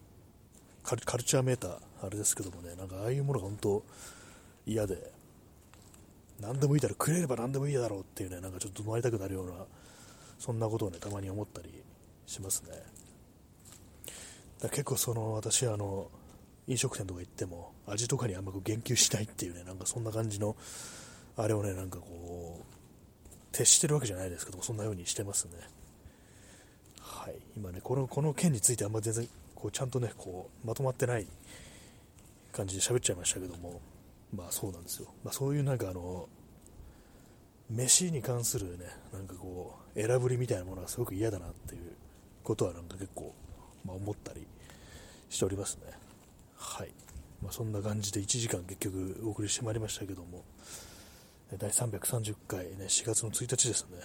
[0.84, 3.84] カルカルチャーメーター、あれですけどもね、なんかああいうものが本当
[4.66, 5.12] 嫌で、
[6.40, 9.54] 何でもいいだろ、くれれば何でもいいだろうっていうね、なんかちょっと止まりたくなるような、
[10.40, 11.70] そんなことをね、たまに思ったり
[12.26, 12.72] しますね。
[14.62, 16.10] だ結構その、私あの、
[16.68, 20.56] 飲食店とか行っても、味とかにあんま言及しないっていうね、なんかそんな感じの、
[21.36, 22.79] あれをね、なんかこう、
[23.60, 25.52] 徹してるわけじゃないですけどそんなようにしてますね。
[27.02, 31.28] はい、今ね、この、この件についてあんま全然こうちゃんとねこうまとまってない
[32.54, 33.82] 感じで喋っちゃいましたけども
[34.34, 36.30] まあそうなんですよ、まあ、そういうなんかあの
[37.70, 41.92] 飯に関するねなんかこう選ぶりみたいなものがすごく嫌だなっていう
[42.44, 43.34] ことはなんか結構、
[43.86, 44.48] まあ、思ったり
[45.30, 45.92] しておりますね
[46.58, 46.90] はい、
[47.44, 50.46] まあ、そんな感じで1時間結局お送りしてまいりましたけども
[51.58, 53.98] 第330回、ね、4月の1日ですね、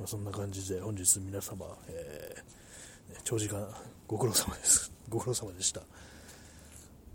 [0.00, 3.68] まあ、そんな感じで本日皆様、えーね、長時間
[4.08, 5.80] ご苦労様です ご苦労様でした。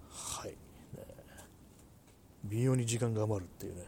[0.10, 0.52] はい。
[0.52, 0.56] ね、
[2.46, 3.86] 微妙に時間が余るっていうね。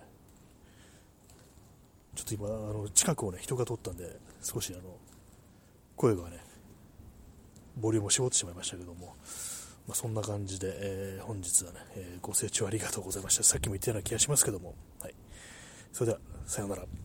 [2.14, 4.98] ちょっと今、あの近くをね、人が通ったんで、少しあの、
[5.96, 6.44] 声がね、
[7.78, 9.16] ボリュームを絞ってしまいましたけども、
[9.88, 13.44] まあ、そんな感じで、えー、本日はね、えー、ご清聴ありがとうございました。
[13.44, 14.76] さっきも言ったような気がしますけども、
[15.96, 17.05] それでは、さようなら。